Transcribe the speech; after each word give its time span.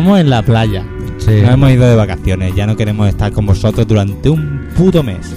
estamos 0.00 0.20
en 0.20 0.30
la 0.30 0.42
playa. 0.42 0.82
Sí. 1.18 1.42
Nos 1.42 1.50
hemos 1.52 1.70
ido 1.70 1.86
de 1.86 1.94
vacaciones, 1.94 2.54
ya 2.54 2.66
no 2.66 2.74
queremos 2.76 3.06
estar 3.08 3.30
con 3.32 3.44
vosotros 3.44 3.86
durante 3.86 4.30
un 4.30 4.68
puto 4.76 5.02
mes. 5.02 5.36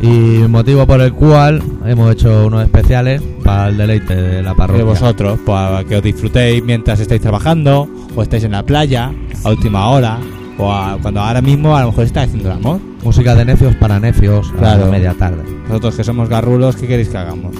Y 0.00 0.06
motivo 0.48 0.86
por 0.86 1.00
el 1.00 1.12
cual 1.12 1.60
hemos 1.84 2.12
hecho 2.12 2.46
unos 2.46 2.62
especiales 2.62 3.20
para 3.42 3.68
el 3.68 3.76
deleite 3.76 4.14
de 4.14 4.42
la 4.42 4.54
parroquia. 4.54 4.84
De 4.84 4.88
vosotros, 4.90 5.38
para 5.44 5.82
que 5.84 5.96
os 5.96 6.02
disfrutéis 6.02 6.62
mientras 6.62 7.00
estáis 7.00 7.20
trabajando, 7.20 7.88
o 8.14 8.22
estáis 8.22 8.44
en 8.44 8.52
la 8.52 8.64
playa, 8.64 9.10
a 9.42 9.50
última 9.50 9.88
hora, 9.88 10.18
o 10.58 10.72
a- 10.72 10.96
cuando 11.02 11.20
ahora 11.20 11.40
mismo 11.42 11.76
a 11.76 11.80
lo 11.80 11.88
mejor 11.88 12.04
estáis 12.04 12.28
haciendo 12.28 12.50
el 12.52 12.56
amor. 12.58 12.80
Música 13.02 13.34
de 13.34 13.44
necios 13.46 13.74
para 13.76 13.98
necios 13.98 14.52
Claro. 14.58 14.86
a 14.86 14.90
media 14.90 15.14
tarde. 15.14 15.42
Nosotros 15.68 15.96
que 15.96 16.04
somos 16.04 16.28
garrulos, 16.28 16.76
¿qué 16.76 16.86
queréis 16.86 17.08
que 17.08 17.16
hagamos? 17.18 17.54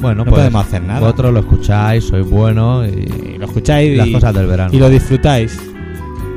Bueno, 0.00 0.24
No 0.24 0.30
pues 0.30 0.40
podemos 0.40 0.66
hacer 0.66 0.82
nada. 0.82 1.00
vosotros 1.00 1.32
lo 1.32 1.40
escucháis, 1.40 2.04
sois 2.04 2.28
buenos 2.28 2.86
y, 2.86 3.34
Y 3.36 3.38
lo 3.38 3.46
escucháis 3.46 3.92
y 3.92 3.96
las 3.96 4.08
cosas 4.08 4.34
del 4.34 4.46
verano. 4.46 4.70
y 4.74 4.78
lo 4.78 4.90
disfrutáis. 4.90 5.58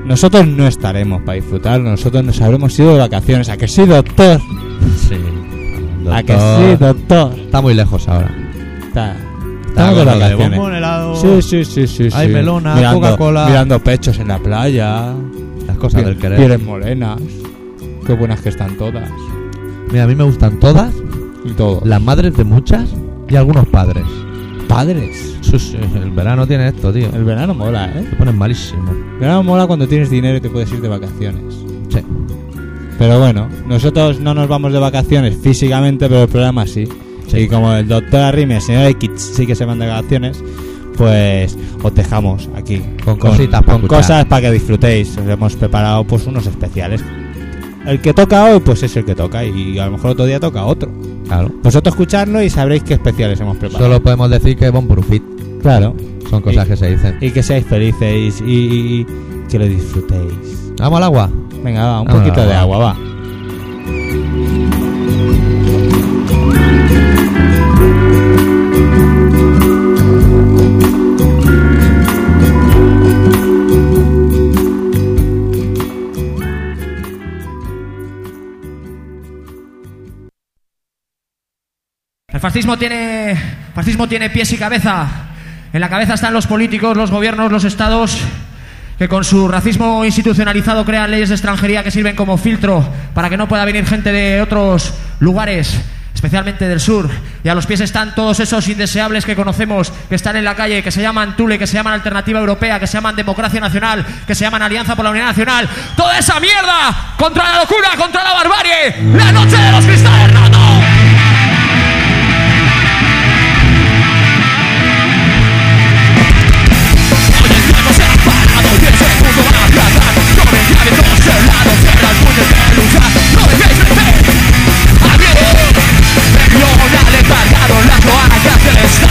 Nosotros 0.10 0.48
no 0.48 0.68
estaremos 0.68 1.22
para 1.22 1.36
disfrutarlo, 1.36 1.92
nosotros 1.92 2.24
nos 2.24 2.42
habremos 2.42 2.78
ido 2.80 2.94
de 2.94 3.00
vacaciones. 3.00 3.48
¿A 3.48 3.56
que 3.58 3.68
sí, 3.68 3.86
doctor? 3.86 4.42
Sí. 5.08 5.16
¿A 6.12 6.24
que 6.24 6.34
Doctor, 6.34 6.60
sí, 6.60 6.76
doctor? 6.84 7.40
Está 7.40 7.62
muy 7.62 7.74
lejos 7.76 8.08
ahora. 8.08 8.32
Está, 8.88 9.12
Está 9.14 9.68
estamos 9.70 9.98
de 10.00 10.06
vacaciones. 10.06 10.50
bombón, 10.58 10.76
helado, 10.76 11.16
Sí, 11.16 11.42
sí, 11.44 11.64
sí, 11.64 11.88
sí. 11.88 12.10
Hay 12.14 12.28
sí. 12.28 12.34
melona, 12.34 12.92
Coca-Cola. 12.94 13.46
Mirando 13.48 13.80
pechos 13.80 14.18
en 14.18 14.30
la 14.30 14.40
playa. 14.40 15.14
Las 15.68 15.78
cosas 15.78 16.04
del 16.04 16.18
querer. 16.18 16.38
Pieles 16.40 16.64
morenas. 16.64 17.20
Qué 18.08 18.14
buenas 18.14 18.42
que 18.42 18.50
están 18.50 18.76
todas. 18.78 19.08
Mira, 19.92 20.06
a 20.06 20.08
mí 20.08 20.16
me 20.16 20.24
gustan 20.24 20.60
todas, 20.60 20.92
Y 21.46 21.52
todo. 21.52 21.82
las 21.86 22.02
madres 22.02 22.36
de 22.36 22.44
muchas 22.44 22.90
y 23.30 23.36
algunos 23.36 23.68
padres. 23.68 24.06
Padres. 24.70 25.36
El 25.74 26.12
verano 26.12 26.46
tiene 26.46 26.68
esto, 26.68 26.94
tío. 26.94 27.10
El 27.12 27.24
verano 27.24 27.56
mola, 27.56 27.88
¿eh? 27.88 28.06
Se 28.08 28.16
ponen 28.16 28.38
malísimo. 28.38 28.92
El 28.92 29.20
verano 29.20 29.44
mola 29.44 29.66
cuando 29.66 29.88
tienes 29.88 30.12
dinero 30.12 30.38
y 30.38 30.42
te 30.42 30.50
puedes 30.50 30.72
ir 30.72 30.80
de 30.80 30.88
vacaciones. 30.88 31.56
Sí. 31.90 32.00
Pero 33.00 33.20
bueno, 33.20 33.50
nosotros 33.66 34.20
no 34.20 34.36
nos 34.36 34.48
vamos 34.48 34.72
de 34.72 34.78
vacaciones 34.78 35.36
físicamente, 35.42 36.08
pero 36.08 36.24
el 36.24 36.30
programa 36.30 36.68
sí. 36.68 36.88
Sí. 37.28 37.40
Y 37.40 37.48
como 37.48 37.74
el 37.74 37.88
doctor 37.88 38.22
Arrime 38.22 38.54
y 38.54 38.58
el 38.58 38.62
señor 38.62 38.86
X 38.86 39.32
sí 39.36 39.48
que 39.48 39.56
se 39.56 39.66
van 39.66 39.80
de 39.80 39.88
vacaciones, 39.88 40.44
pues 40.96 41.58
os 41.82 41.96
dejamos 41.96 42.48
aquí. 42.56 42.82
Con 43.04 43.18
cositas 43.18 43.64
con 43.64 43.76
escuchar. 43.76 43.98
cosas 43.98 44.26
para 44.26 44.42
que 44.44 44.52
disfrutéis. 44.52 45.18
Os 45.18 45.28
hemos 45.28 45.56
preparado 45.56 46.04
pues 46.04 46.28
unos 46.28 46.46
especiales. 46.46 47.04
El 47.90 48.02
que 48.02 48.14
toca 48.14 48.46
hoy, 48.46 48.60
pues 48.60 48.84
es 48.84 48.96
el 48.98 49.04
que 49.06 49.16
toca. 49.16 49.44
Y 49.44 49.78
a 49.80 49.86
lo 49.88 49.94
mejor 49.94 50.12
otro 50.12 50.26
día 50.26 50.40
toca 50.40 50.64
otro. 50.66 50.92
Claro. 51.28 51.52
Vosotros 51.64 51.94
escuchadlo 51.94 52.42
y 52.42 52.50
sabréis 52.50 52.84
qué 52.84 52.94
especiales 52.96 53.40
hemos 53.42 53.58
preparado. 53.58 53.86
Solo 53.86 54.02
podemos 54.04 54.30
decir 54.30 54.56
que 54.58 54.70
Bon 54.70 54.88
Profit. 54.88 55.24
Claro. 55.62 55.96
Son 56.30 56.42
cosas 56.42 56.66
Y- 56.66 56.70
que 56.70 56.78
se 56.78 56.90
dicen. 56.92 57.18
Y 57.20 57.32
que 57.32 57.42
seáis 57.44 57.66
felices 57.66 58.42
y, 58.42 58.52
y- 58.52 59.00
y 59.02 59.06
que 59.50 59.58
lo 59.60 59.66
disfrutéis. 59.66 60.72
¿Vamos 60.78 60.98
al 60.98 61.04
agua? 61.04 61.30
Venga, 61.64 61.86
va, 61.86 62.02
un 62.02 62.08
Vamos 62.08 62.22
poquito 62.24 62.46
de 62.46 62.54
agua, 62.54 62.78
va. 62.78 62.98
Fascismo 82.50 82.80
tiene, 82.80 83.40
fascismo 83.76 84.08
tiene 84.08 84.32
pies 84.32 84.52
y 84.54 84.58
cabeza. 84.58 85.08
En 85.72 85.80
la 85.80 85.88
cabeza 85.88 86.16
están 86.16 86.34
los 86.34 86.48
políticos, 86.48 86.98
los 86.98 87.12
gobiernos, 87.12 87.52
los 87.52 87.64
estados, 87.64 88.18
que 88.98 89.08
con 89.08 89.24
su 89.24 89.48
racismo 89.48 90.04
institucionalizado 90.04 90.84
crean 90.84 91.12
leyes 91.12 91.30
de 91.30 91.36
extranjería 91.36 91.84
que 91.84 91.92
sirven 91.92 92.16
como 92.16 92.40
filtro 92.40 92.84
para 93.14 93.30
que 93.30 93.38
no 93.38 93.48
pueda 93.48 93.66
venir 93.66 93.86
gente 93.86 94.12
de 94.12 94.42
otros 94.42 94.96
lugares, 95.20 95.80
especialmente 96.16 96.68
del 96.68 96.80
sur. 96.80 97.08
Y 97.44 97.50
a 97.50 97.54
los 97.54 97.68
pies 97.68 97.82
están 97.82 98.16
todos 98.16 98.40
esos 98.40 98.68
indeseables 98.68 99.26
que 99.26 99.36
conocemos, 99.36 99.94
que 100.10 100.16
están 100.16 100.36
en 100.36 100.44
la 100.44 100.56
calle, 100.56 100.82
que 100.82 100.90
se 100.90 101.04
llaman 101.04 101.36
Tule, 101.36 101.60
que 101.60 101.68
se 101.68 101.76
llaman 101.76 101.94
Alternativa 101.94 102.40
Europea, 102.40 102.80
que 102.80 102.88
se 102.88 102.94
llaman 102.94 103.16
Democracia 103.16 103.60
Nacional, 103.60 104.04
que 104.26 104.34
se 104.34 104.44
llaman 104.44 104.64
Alianza 104.64 104.96
por 104.96 105.06
la 105.06 105.12
Unidad 105.12 105.28
Nacional. 105.28 105.70
Toda 105.96 106.18
esa 106.18 106.40
mierda 106.40 107.14
contra 107.16 107.44
la 107.44 107.60
locura, 107.60 107.90
contra 107.96 108.24
la 108.24 108.34
barbarie. 108.34 108.96
La 109.16 109.32
noche 109.32 109.56
de 109.56 109.72
los 109.72 109.86
cristales 109.86 110.34
rotos. 110.34 110.69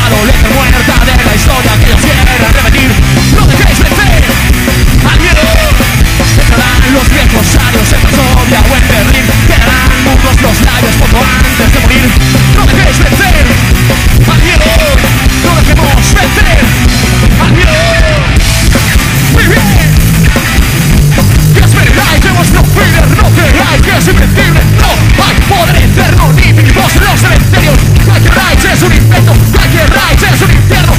Letra 0.08 0.48
muerta 0.54 1.04
de 1.04 1.24
la 1.24 1.34
historia 1.34 1.72
que 1.78 1.84
ellos 1.84 2.00
quieren 2.00 2.24
repetir. 2.24 2.90
No 3.36 3.46
dejéis 3.46 3.78
vencer 3.78 4.24
al 5.04 5.20
miedo. 5.20 5.44
Entrarán 6.40 6.94
los 6.94 7.08
viejos 7.10 7.46
sabios 7.46 7.92
en 7.92 8.02
Varsovia 8.02 8.60
o 8.60 8.76
en 8.76 8.88
Berlín 8.88 9.26
Quedarán 9.46 9.92
mudos 10.04 10.36
los 10.40 10.56
labios 10.64 10.94
poco 10.96 11.20
antes 11.20 11.72
de 11.72 11.80
morir. 11.80 12.08
No 12.56 12.64
dejéis 12.66 12.98
vencer 12.98 13.36
al 14.32 14.40
miedo. 14.42 14.68
No 15.44 15.50
dejemos 15.60 16.14
vencer 16.14 16.58
al 17.44 17.52
miedo. 17.52 17.76
Muy 19.34 19.44
bien. 19.44 19.68
Verdad 21.78 22.14
que 22.20 22.30
vuestro 22.30 22.60
líder 22.62 23.06
no 23.08 23.28
creáis 23.36 23.82
que 23.82 23.92
es 23.98 24.08
invencible 24.08 24.47
Cualquier 28.80 29.00
Reich 29.02 29.02
es 29.02 29.02
un 29.02 29.04
invento, 29.04 29.32
cualquier 29.52 29.90
Reich 29.90 30.22
es 30.22 30.42
un 30.42 30.50
infierno 30.52 30.97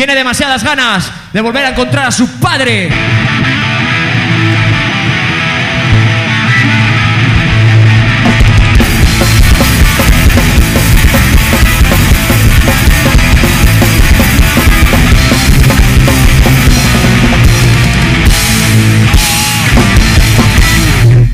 tiene 0.00 0.14
demasiadas 0.14 0.64
ganas 0.64 1.12
de 1.30 1.42
volver 1.42 1.62
a 1.62 1.68
encontrar 1.68 2.06
a 2.06 2.10
su 2.10 2.26
padre. 2.40 2.88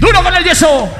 ¡Duro 0.01 0.25
con 0.25 0.35
el 0.35 0.43
yeso! 0.43 0.96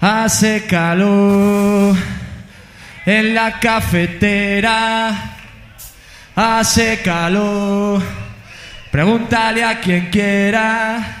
Hace 0.00 0.66
calor 0.66 1.94
en 3.04 3.34
la 3.34 3.60
cafetera. 3.60 5.36
Hace 6.34 7.02
calor. 7.02 8.02
Pregúntale 8.90 9.62
a 9.62 9.78
quien 9.78 10.08
quiera. 10.10 11.19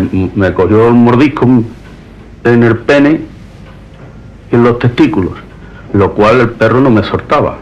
me, 0.00 0.52
cogió 0.54 0.88
un 0.88 1.04
mordisco 1.04 1.46
en 2.44 2.62
el 2.62 2.78
pene 2.78 3.20
y 4.50 4.54
en 4.54 4.62
los 4.62 4.78
testículos, 4.78 5.34
lo 5.92 6.12
cual 6.12 6.40
el 6.40 6.50
perro 6.50 6.80
no 6.80 6.90
me 6.90 7.02
soltaba. 7.02 7.58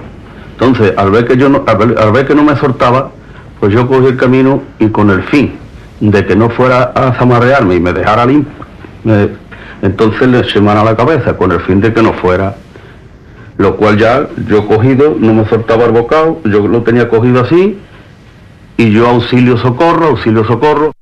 Entonces, 0.53 0.95
al 0.97 1.11
ver 1.11 1.27
que 1.27 1.37
yo 1.37 1.49
no, 1.49 1.65
al 1.67 2.13
ver, 2.13 2.27
que 2.27 2.35
no 2.35 2.45
me 2.45 2.57
soltaba, 2.57 3.11
pues 3.59 3.73
yo 3.73 3.89
cogí 3.89 4.07
el 4.07 4.17
camino 4.17 4.63
y 4.79 4.89
con 4.89 5.11
el 5.11 5.23
fin 5.25 5.55
de 6.01 6.25
que 6.27 6.37
no 6.37 6.51
fuera 6.51 6.93
a 6.95 7.13
zamarrearme 7.15 7.75
y 7.75 7.81
me 7.81 7.93
dejara 7.93 8.27
limpio, 8.27 8.53
entonces 9.83 10.29
le 10.29 10.45
semana 10.51 10.85
la 10.85 10.97
cabeza 10.97 11.37
con 11.37 11.53
el 11.53 11.61
fin 11.61 11.81
de 11.81 11.93
que 11.93 12.03
no 12.03 12.13
fuera. 12.15 12.57
Lo 13.57 13.77
cual 13.77 13.99
ya 13.99 14.29
yo 14.49 14.67
cogido, 14.67 15.17
no 15.19 15.33
me 15.33 15.49
soltaba 15.49 15.85
el 15.85 15.93
bocado, 15.93 16.41
yo 16.45 16.67
lo 16.67 16.83
tenía 16.83 17.09
cogido 17.09 17.41
así, 17.41 17.79
y 18.77 18.91
yo 18.91 19.09
auxilio 19.09 19.57
socorro, 19.59 20.07
auxilio 20.07 20.45
socorro. 20.45 20.93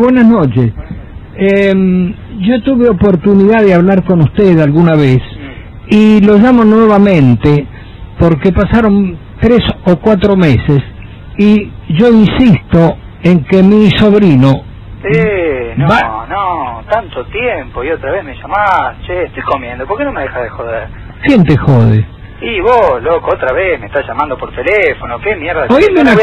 Buenas 0.00 0.24
noches. 0.24 0.72
Em, 1.36 2.14
yo 2.38 2.62
tuve 2.62 2.88
oportunidad 2.88 3.62
de 3.62 3.74
hablar 3.74 4.02
con 4.04 4.22
usted 4.22 4.58
alguna 4.58 4.94
vez 4.96 5.18
y 5.88 6.22
lo 6.22 6.38
llamo 6.38 6.64
nuevamente 6.64 7.66
porque 8.18 8.50
pasaron 8.50 9.18
tres 9.40 9.60
o 9.84 9.96
cuatro 9.96 10.36
meses 10.36 10.82
y 11.36 11.70
yo 11.98 12.08
insisto 12.10 12.96
en 13.22 13.44
que 13.44 13.62
mi 13.62 13.90
sobrino 13.90 14.62
Eh, 15.04 15.74
no, 15.76 15.86
Va- 15.86 16.26
no, 16.30 16.82
tanto 16.90 17.24
tiempo 17.26 17.84
y 17.84 17.90
otra 17.90 18.12
vez 18.12 18.24
me 18.24 18.34
llamás, 18.36 18.96
che, 19.06 19.24
estoy 19.24 19.42
comiendo, 19.42 19.86
¿por 19.86 19.98
qué 19.98 20.04
no 20.04 20.12
me 20.12 20.22
dejas 20.22 20.42
de 20.44 20.48
joder? 20.50 20.88
¿Quién 21.24 21.44
te 21.44 21.56
jode? 21.58 22.06
Y 22.42 22.60
vos, 22.60 23.02
loco, 23.02 23.32
otra 23.34 23.52
vez 23.52 23.78
me 23.80 23.86
estás 23.86 24.06
llamando 24.06 24.36
por 24.38 24.50
teléfono, 24.54 25.18
qué 25.20 25.36
mierda. 25.36 25.66
Voy 25.68 25.82
a 25.84 25.86
terminar 25.86 26.16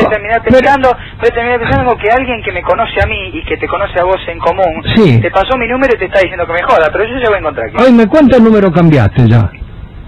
pero- 0.44 0.58
pensando, 0.58 0.90
voy 1.20 1.30
a 1.30 1.34
terminar 1.34 1.60
pensando 1.60 1.96
que 1.98 2.10
alguien 2.10 2.42
que 2.44 2.52
me 2.52 2.62
conoce 2.64 3.00
a 3.04 3.06
mí 3.06 3.30
y 3.34 3.46
que 3.46 3.58
te 3.58 3.68
conoce 3.68 4.00
a 4.00 4.04
vos 4.04 4.18
en 4.28 4.40
común, 4.40 4.84
Sí. 4.96 5.22
te 5.22 5.30
pasó 5.30 5.58
mi 5.58 5.68
número 5.68 5.94
y 5.96 6.00
te 6.00 6.06
está 6.06 6.20
diciendo 6.22 6.46
que 6.48 6.54
me 6.54 6.64
joda, 6.64 6.90
pero 6.92 7.04
yo 7.06 7.18
ya 7.20 7.28
voy 7.28 7.36
a 7.36 7.40
encontrar 7.40 7.68
aquí. 7.68 7.78
Hoy 7.84 7.92
me 7.94 8.08
cuánto 8.08 8.40
número 8.40 8.72
cambiaste 8.72 9.28
ya. 9.28 9.50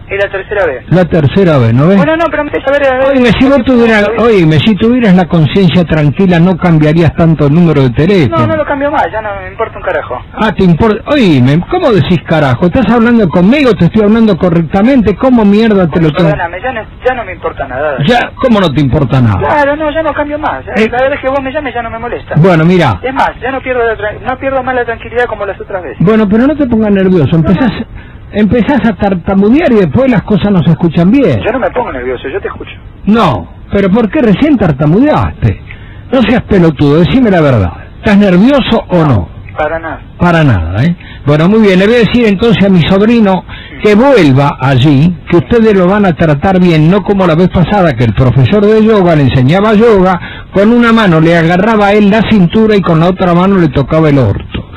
Es 0.10 0.24
la 0.24 0.30
tercera 0.32 0.66
vez. 0.66 0.84
La 0.90 1.06
tercera 1.06 1.58
vez, 1.60 1.74
¿no 1.74 1.88
ves? 1.88 1.98
Bueno, 1.98 2.18
no, 2.18 2.26
pero 2.32 2.44
me 2.44 2.50
a 2.52 2.72
ver... 2.72 2.88
a 2.88 2.98
ver- 2.98 3.08
Oíme, 3.16 3.30
si 3.40 3.48
vos 3.48 3.64
tuvieras, 3.64 4.10
oíme, 4.20 4.60
si 4.60 4.76
tuvieras 4.76 5.14
la 5.16 5.26
conciencia 5.28 5.84
tranquila 5.86 6.40
no 6.40 6.58
cambiarías 6.58 7.14
tanto 7.16 7.46
el 7.48 7.54
número 7.54 7.84
de 7.84 7.90
teléfono. 7.92 8.38
No, 8.40 8.48
no 8.48 8.56
lo 8.58 8.66
cambio 8.66 8.90
más, 8.92 9.06
ya 9.12 9.22
no 9.22 9.30
me 9.42 9.50
importa 9.52 9.78
un 9.78 9.84
carajo. 9.84 10.20
Ah, 10.34 10.52
te 10.52 10.64
importa. 10.64 11.04
Oíme, 11.12 11.60
¿cómo 11.70 11.92
decís 11.92 12.20
carajo? 12.28 12.66
¿Estás 12.66 12.90
hablando 12.90 13.28
conmigo? 13.30 13.74
¿Te 13.76 13.86
estoy 13.86 14.02
hablando 14.04 14.36
correctamente? 14.38 15.16
¿Cómo 15.16 15.46
mierda 15.46 15.88
te 15.88 16.02
lo 16.02 16.12
tengo? 16.12 16.30
Perdóname, 16.30 16.58
ya 16.62 16.72
no, 16.74 16.82
ya 17.06 17.14
no 17.14 17.24
me 17.26 17.34
importa 17.34 17.68
nada. 17.68 17.98
Ya, 18.08 18.32
¿cómo 18.36 18.60
no 18.60 18.72
te 18.74 18.82
importa 18.82 19.22
nada? 19.22 19.38
Claro, 19.38 19.76
no, 19.76 19.92
ya 19.92 20.02
no 20.02 20.14
cambio 20.14 20.40
más. 20.40 20.62
Eh. 20.76 20.90
La 20.90 20.98
verdad 21.04 21.14
es 21.14 21.22
que 21.22 21.30
vos 21.30 21.42
me 21.44 21.52
llames 21.52 21.74
ya 21.74 21.84
no 21.84 21.90
me 21.92 22.00
molesta. 22.00 22.34
Bueno, 22.38 22.66
mira. 22.66 23.00
Es 23.04 23.14
más, 23.14 23.32
ya 23.42 23.52
no 23.52 23.62
pierdo, 23.62 23.84
la 23.84 23.96
tra- 23.96 24.20
no 24.22 24.38
pierdo 24.40 24.64
más 24.64 24.74
la 24.76 24.86
tranquilidad 24.86 25.26
como 25.26 25.46
las 25.46 25.60
otras 25.62 25.84
veces. 25.84 25.98
Bueno, 26.00 26.28
pero 26.28 26.48
no 26.48 26.56
te 26.56 26.66
pongas 26.66 26.92
nervioso. 26.92 27.36
Empezás, 27.36 27.72
empezás 28.32 28.80
a 28.88 28.96
tartamudear 28.96 29.72
y 29.72 29.76
después 29.76 30.10
las 30.10 30.24
cosas 30.24 30.52
no 30.52 30.64
se 30.64 30.72
escuchan 30.72 31.12
bien. 31.12 31.40
Yo 31.46 31.52
no 31.52 31.60
me 31.60 31.70
pongo 31.72 31.92
nervioso, 31.92 32.28
yo 32.30 32.40
te 32.40 32.48
escucho. 32.48 32.72
No, 33.06 33.48
pero 33.72 33.90
¿por 33.90 34.10
qué 34.10 34.22
recién 34.22 34.58
tartamudeaste? 34.58 35.62
No 36.12 36.22
seas 36.24 36.44
pelotudo, 36.44 37.00
decime 37.00 37.30
la 37.30 37.42
verdad. 37.42 37.72
¿Estás 37.98 38.18
nervioso 38.18 38.84
o 38.90 39.04
no? 39.06 39.30
Para 39.58 39.80
nada. 39.80 40.02
Para 40.18 40.44
nada, 40.44 40.84
¿eh? 40.86 40.96
Bueno, 41.26 41.50
muy 41.50 41.60
bien, 41.60 41.80
le 41.80 41.86
voy 41.86 41.96
a 41.96 42.00
decir 42.00 42.26
entonces 42.26 42.64
a 42.66 42.70
mi 42.70 42.82
sobrino 42.82 43.44
que 43.84 43.94
vuelva 43.94 44.58
allí, 44.60 45.16
que 45.30 45.38
ustedes 45.38 45.76
lo 45.78 45.86
van 45.86 46.06
a 46.06 46.14
tratar 46.14 46.60
bien, 46.60 46.90
no 46.90 47.02
como 47.04 47.28
la 47.28 47.36
vez 47.36 47.50
pasada 47.50 47.94
que 47.94 48.06
el 48.06 48.14
profesor 48.14 48.66
de 48.66 48.84
yoga 48.84 49.16
le 49.16 49.24
enseñaba 49.24 49.74
yoga, 49.74 50.20
con 50.54 50.72
una 50.72 50.94
mano 50.94 51.20
le 51.20 51.38
agarraba 51.38 51.88
a 51.88 51.94
él 51.94 52.10
la 52.10 52.22
cintura 52.30 52.76
y 52.76 52.82
con 52.82 53.00
la 53.00 53.10
otra 53.10 53.34
mano 53.34 53.58
le 53.58 53.68
tocaba 53.68 54.10
el 54.10 54.18
orto. 54.18 54.69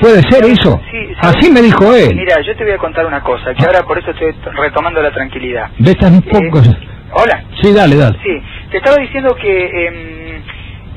¿Puede 0.00 0.22
ser 0.30 0.44
eso? 0.44 0.80
Sí. 0.90 1.08
Así 1.20 1.50
me 1.50 1.60
dijo 1.62 1.92
él. 1.94 2.14
Mira, 2.14 2.40
yo 2.42 2.56
te 2.56 2.64
voy 2.64 2.72
a 2.72 2.78
contar 2.78 3.04
una 3.06 3.20
cosa, 3.22 3.52
que 3.54 3.64
ahora 3.64 3.82
por 3.82 3.98
eso 3.98 4.10
estoy 4.10 4.32
retomando 4.56 5.02
la 5.02 5.10
tranquilidad. 5.10 5.70
De 5.78 5.90
estas 5.92 6.12
Eh, 6.12 6.22
pocos... 6.30 6.68
Hola. 7.12 7.42
Sí, 7.60 7.72
dale, 7.72 7.96
dale. 7.96 8.18
Sí, 8.22 8.42
te 8.70 8.76
estaba 8.78 8.96
diciendo 8.98 9.34
que 9.34 9.86
em, 9.86 10.42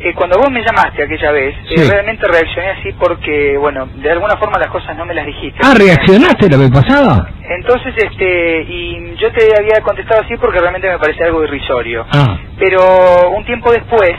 eh, 0.02 0.14
cuando 0.14 0.38
vos 0.38 0.52
me 0.52 0.62
llamaste 0.62 1.04
aquella 1.04 1.32
vez, 1.32 1.56
eh, 1.56 1.78
Sí. 1.78 1.90
realmente 1.90 2.28
reaccioné 2.28 2.70
así 2.72 2.92
porque, 3.00 3.58
bueno, 3.58 3.88
de 3.96 4.12
alguna 4.12 4.36
forma 4.38 4.60
las 4.60 4.70
cosas 4.70 4.96
no 4.98 5.06
me 5.06 5.14
las 5.14 5.26
dijiste. 5.26 5.60
Ah, 5.64 5.74
¿reaccionaste 5.76 6.50
la 6.50 6.58
vez 6.58 6.70
pasada? 6.70 7.30
Entonces, 7.50 7.94
este, 7.98 8.62
y 8.64 9.16
yo 9.18 9.32
te 9.32 9.42
había 9.58 9.82
contestado 9.82 10.22
así 10.22 10.36
porque 10.38 10.60
realmente 10.60 10.90
me 10.90 11.00
parecía 11.00 11.28
algo 11.28 11.44
irrisorio. 11.46 12.06
Ah, 12.12 12.38
Pero 12.60 13.30
un 13.32 13.46
tiempo 13.46 13.72
después, 13.72 14.12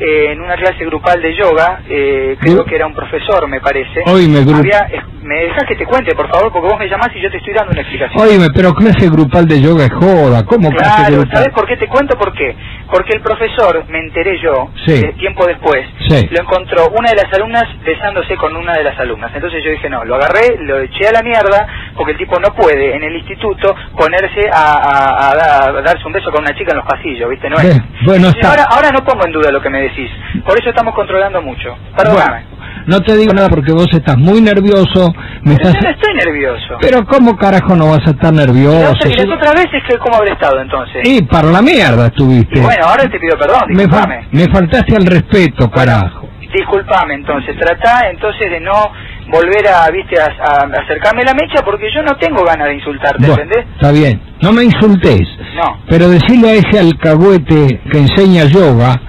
eh, 0.00 0.32
en 0.32 0.40
una 0.40 0.54
clase 0.56 0.84
grupal 0.86 1.20
de 1.22 1.34
yoga, 1.36 1.80
eh, 1.88 2.36
creo 2.40 2.64
que 2.64 2.74
era 2.74 2.86
un 2.86 2.94
profesor, 2.94 3.46
me 3.48 3.60
parece. 3.60 4.02
Oíme, 4.06 4.40
gru- 4.44 4.58
había- 4.58 4.88
eh, 4.90 5.02
me 5.22 5.36
dejas 5.44 5.64
que 5.68 5.76
te 5.76 5.84
cuente, 5.84 6.14
por 6.14 6.28
favor, 6.30 6.50
porque 6.50 6.68
vos 6.68 6.78
me 6.78 6.88
llamás 6.88 7.10
y 7.14 7.20
yo 7.20 7.30
te 7.30 7.36
estoy 7.36 7.52
dando 7.54 7.72
una 7.72 7.82
explicación. 7.82 8.22
oíme, 8.26 8.46
pero 8.54 8.72
clase 8.74 9.08
grupal 9.10 9.46
de 9.46 9.60
yoga 9.60 9.84
es 9.84 9.92
joda. 9.92 10.44
¿Cómo 10.46 10.70
clase 10.70 10.96
Claro, 11.02 11.16
grupal? 11.18 11.36
¿sabes 11.38 11.54
por 11.54 11.66
qué 11.66 11.76
te 11.76 11.86
cuento? 11.86 12.16
¿Por 12.18 12.32
qué? 12.32 12.56
Porque 12.90 13.12
el 13.14 13.20
profesor, 13.20 13.84
me 13.88 13.98
enteré 14.00 14.38
yo, 14.40 14.70
Sí. 14.86 14.92
eh, 14.94 15.14
tiempo 15.18 15.46
después, 15.46 15.86
Sí. 16.08 16.26
lo 16.30 16.40
encontró 16.40 16.88
una 16.98 17.10
de 17.10 17.16
las 17.16 17.32
alumnas 17.34 17.64
besándose 17.84 18.34
con 18.36 18.56
una 18.56 18.72
de 18.72 18.82
las 18.84 18.98
alumnas. 18.98 19.30
Entonces 19.34 19.62
yo 19.62 19.70
dije, 19.70 19.88
no, 19.90 20.04
lo 20.04 20.14
agarré, 20.16 20.56
lo 20.60 20.78
eché 20.80 21.06
a 21.08 21.12
la 21.12 21.22
mierda, 21.22 21.66
porque 21.94 22.12
el 22.12 22.18
tipo 22.18 22.40
no 22.40 22.48
puede 22.54 22.96
en 22.96 23.02
el 23.04 23.14
instituto 23.16 23.76
ponerse 23.96 24.48
a, 24.52 24.72
a- 24.72 25.30
a 25.30 25.34
da- 25.36 25.64
a 25.78 25.82
darse 25.82 26.06
un 26.06 26.12
beso 26.12 26.30
con 26.32 26.42
una 26.42 26.54
chica 26.56 26.72
en 26.72 26.78
los 26.78 26.86
pasillos, 26.86 27.28
¿viste? 27.30 27.48
No 27.50 27.58
es. 27.60 27.80
Bueno, 28.04 28.28
está. 28.28 28.48
Ahora, 28.50 28.64
ahora 28.70 28.90
no 28.90 29.04
pongo 29.04 29.26
en 29.26 29.32
duda 29.32 29.52
lo 29.52 29.60
que 29.60 29.68
me 29.70 29.82
decís, 29.90 30.10
por 30.44 30.58
eso 30.58 30.70
estamos 30.70 30.94
controlando 30.94 31.42
mucho. 31.42 31.76
Perdóname. 31.96 32.44
Bueno, 32.48 32.60
no 32.86 33.00
te 33.00 33.16
digo 33.16 33.32
nada 33.32 33.48
porque 33.48 33.72
vos 33.72 33.88
estás 33.92 34.16
muy 34.16 34.40
nervioso. 34.40 35.12
Me 35.42 35.54
Pero 35.56 35.68
estás... 35.68 35.74
yo 35.74 35.80
no 35.88 35.90
estoy 35.94 36.14
nervioso. 36.14 36.76
Pero 36.80 37.04
¿cómo 37.06 37.36
carajo 37.36 37.76
no 37.76 37.90
vas 37.90 38.06
a 38.06 38.10
estar 38.10 38.32
nervioso? 38.32 38.92
otra- 38.92 39.10
y 39.10 39.14
las 39.16 39.36
otras 39.36 39.54
veces, 39.54 39.82
que 39.88 39.98
¿cómo 39.98 40.16
habré 40.16 40.32
estado 40.32 40.60
entonces? 40.60 41.02
Y 41.06 41.22
para 41.22 41.50
la 41.50 41.62
mierda 41.62 42.06
estuviste. 42.06 42.58
Y 42.58 42.62
bueno, 42.62 42.86
ahora 42.86 43.04
te 43.08 43.18
pido 43.20 43.36
perdón, 43.38 43.62
me, 43.68 43.88
fa- 43.88 44.06
disculpame. 44.06 44.28
me 44.32 44.48
faltaste 44.48 44.96
al 44.96 45.06
respeto, 45.06 45.70
carajo. 45.70 46.28
Disculpame 46.52 47.14
entonces, 47.14 47.56
tratá 47.56 48.10
entonces 48.10 48.50
de 48.50 48.58
no 48.60 48.90
volver 49.28 49.68
a, 49.68 49.88
viste, 49.90 50.16
a, 50.20 50.24
a 50.26 50.80
acercarme 50.82 51.22
la 51.22 51.32
mecha 51.34 51.62
porque 51.64 51.86
yo 51.94 52.02
no 52.02 52.16
tengo 52.16 52.42
ganas 52.44 52.66
de 52.68 52.74
insultarte, 52.74 53.18
Bueno, 53.24 53.40
¿entendés? 53.42 53.66
está 53.76 53.92
bien. 53.92 54.20
No 54.42 54.52
me 54.52 54.64
insultes. 54.64 55.20
No. 55.54 55.78
Pero 55.88 56.08
decirle 56.08 56.50
a 56.50 56.54
ese 56.54 56.78
alcahuete 56.80 57.80
que 57.92 57.98
enseña 57.98 58.44
yoga 58.46 59.00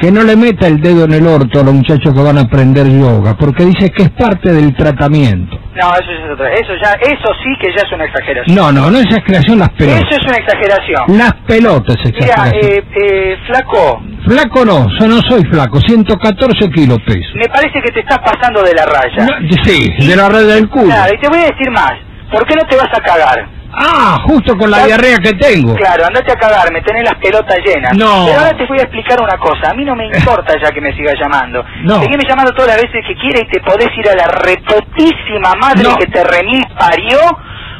que 0.00 0.10
no 0.12 0.22
le 0.22 0.36
meta 0.36 0.66
el 0.66 0.80
dedo 0.80 1.04
en 1.04 1.12
el 1.12 1.26
orto 1.26 1.60
a 1.60 1.64
los 1.64 1.74
muchachos 1.74 2.12
que 2.14 2.22
van 2.22 2.38
a 2.38 2.42
aprender 2.42 2.86
yoga, 2.88 3.36
porque 3.36 3.64
dice 3.64 3.90
que 3.90 4.04
es 4.04 4.10
parte 4.10 4.52
del 4.52 4.74
tratamiento. 4.76 5.56
No, 5.74 5.92
eso 5.94 6.10
es 6.10 6.32
otra, 6.32 6.52
eso 6.54 6.72
ya, 6.82 6.92
eso 7.00 7.28
sí 7.42 7.50
que 7.60 7.68
ya 7.76 7.82
es 7.86 7.92
una 7.92 8.04
exageración. 8.04 8.56
No, 8.56 8.72
no, 8.72 8.90
no 8.90 8.98
es 8.98 9.04
exageración 9.06 9.58
las 9.60 9.68
Eso 9.68 9.78
pelotas. 9.78 10.10
es 10.18 10.26
una 10.26 10.36
exageración. 10.36 11.18
Las 11.18 11.32
pelotas 11.46 11.96
es 12.04 12.12
Mira, 12.12 12.26
exageración. 12.26 12.72
eh, 12.72 12.84
eh, 13.02 13.36
flaco, 13.46 14.02
Flaco 14.26 14.64
no, 14.64 14.86
yo 14.98 15.06
no 15.08 15.20
soy 15.28 15.42
flaco, 15.46 15.80
114 15.80 16.68
kilos 16.70 16.98
peso. 17.06 17.30
me 17.34 17.48
parece 17.48 17.80
que 17.80 17.92
te 17.92 18.00
estás 18.00 18.18
pasando 18.18 18.62
de 18.62 18.74
la 18.74 18.84
raya. 18.86 19.24
No, 19.40 19.48
sí, 19.64 19.88
de 20.06 20.16
la 20.16 20.28
red 20.28 20.46
del 20.54 20.68
culo. 20.68 20.86
Claro, 20.86 21.14
y 21.14 21.18
te 21.20 21.28
voy 21.28 21.38
a 21.38 21.42
decir 21.46 21.70
más. 21.70 21.92
¿Por 22.30 22.44
qué 22.46 22.54
no 22.56 22.66
te 22.68 22.76
vas 22.76 22.88
a 22.92 23.00
cagar? 23.00 23.48
Ah, 23.72 24.18
justo 24.26 24.56
con 24.56 24.70
la 24.70 24.86
diarrea 24.86 25.18
que 25.18 25.34
tengo. 25.34 25.74
Claro, 25.74 26.06
andate 26.06 26.32
a 26.32 26.36
cagar, 26.36 26.72
me 26.72 26.80
tenés 26.80 27.04
las 27.04 27.14
pelotas 27.16 27.58
llenas. 27.64 27.92
No. 27.96 28.24
Pero 28.26 28.40
ahora 28.40 28.56
te 28.56 28.66
voy 28.66 28.78
a 28.78 28.82
explicar 28.82 29.20
una 29.20 29.36
cosa. 29.38 29.70
A 29.70 29.74
mí 29.74 29.84
no 29.84 29.94
me 29.94 30.06
importa 30.14 30.54
ya 30.62 30.70
que 30.70 30.80
me 30.80 30.92
sigas 30.96 31.14
llamando. 31.20 31.64
No. 31.84 32.00
Seguime 32.02 32.24
llamando 32.28 32.52
todas 32.52 32.68
las 32.76 32.82
veces 32.82 33.04
que 33.06 33.14
quieras 33.14 33.42
y 33.42 33.50
te 33.50 33.60
podés 33.60 33.88
ir 33.96 34.08
a 34.08 34.14
la 34.14 34.26
reputísima 34.26 35.54
madre 35.60 35.82
No. 35.84 35.96
que 35.96 36.06
te 36.06 36.24
remil 36.24 36.62
parió 36.78 37.18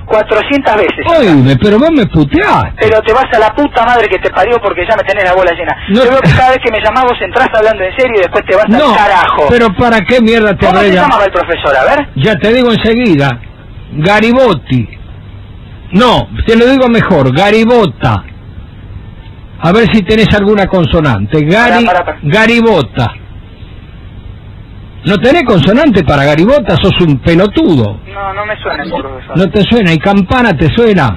400 0.07 0.77
veces. 0.77 1.07
Oíme, 1.19 1.57
pero 1.57 1.79
vos 1.79 1.91
me 1.91 2.07
puteaste. 2.07 2.73
Pero 2.79 3.01
te 3.03 3.13
vas 3.13 3.27
a 3.33 3.39
la 3.39 3.55
puta 3.55 3.85
madre 3.85 4.09
que 4.09 4.19
te 4.19 4.31
parió 4.31 4.59
porque 4.63 4.87
ya 4.89 4.95
me 4.97 5.03
tenés 5.05 5.25
la 5.25 5.35
bola 5.35 5.53
llena. 5.53 5.75
No. 5.89 6.05
Yo 6.05 6.11
veo 6.11 6.21
que 6.21 6.31
cada 6.31 6.51
vez 6.51 6.59
que 6.65 6.71
me 6.71 6.81
llamás 6.83 7.05
vos 7.05 7.19
entrás 7.21 7.49
hablando 7.55 7.83
en 7.85 7.97
serio 7.97 8.15
y 8.17 8.21
después 8.21 8.45
te 8.47 8.57
vas 8.57 8.69
No, 8.69 8.91
al 8.91 8.97
carajo. 8.97 9.47
pero 9.51 9.69
¿para 9.75 10.01
qué 10.03 10.21
mierda 10.21 10.55
te 10.57 10.67
¿Cómo 10.67 10.81
llamado? 10.83 10.95
llamaba 10.95 11.25
el 11.25 11.33
profesor? 11.33 11.77
A 11.77 11.85
ver. 11.97 12.09
Ya 12.17 12.35
te 12.37 12.53
digo 12.53 12.71
enseguida. 12.73 13.39
Garibotti. 13.93 14.98
No, 15.93 16.29
te 16.47 16.57
lo 16.57 16.67
digo 16.67 16.89
mejor, 16.89 17.35
Garibota. 17.35 18.25
A 19.61 19.73
ver 19.73 19.93
si 19.93 20.03
tenés 20.03 20.33
alguna 20.35 20.67
consonante. 20.67 21.43
Gari. 21.45 21.87
Garibota. 22.23 23.13
¿No 25.05 25.17
tenés 25.19 25.45
consonante 25.45 26.05
para 26.05 26.25
Garibota? 26.25 26.77
Sos 26.77 27.01
un 27.01 27.19
pelotudo. 27.19 28.01
No, 28.13 28.35
no 28.35 28.47
me 28.47 28.57
suena. 28.61 28.85
¿No 29.35 29.47
te 29.51 29.63
suena? 29.63 29.93
¿Y 29.93 29.99
campana 29.99 30.57
te 30.57 30.69
suena? 30.75 31.17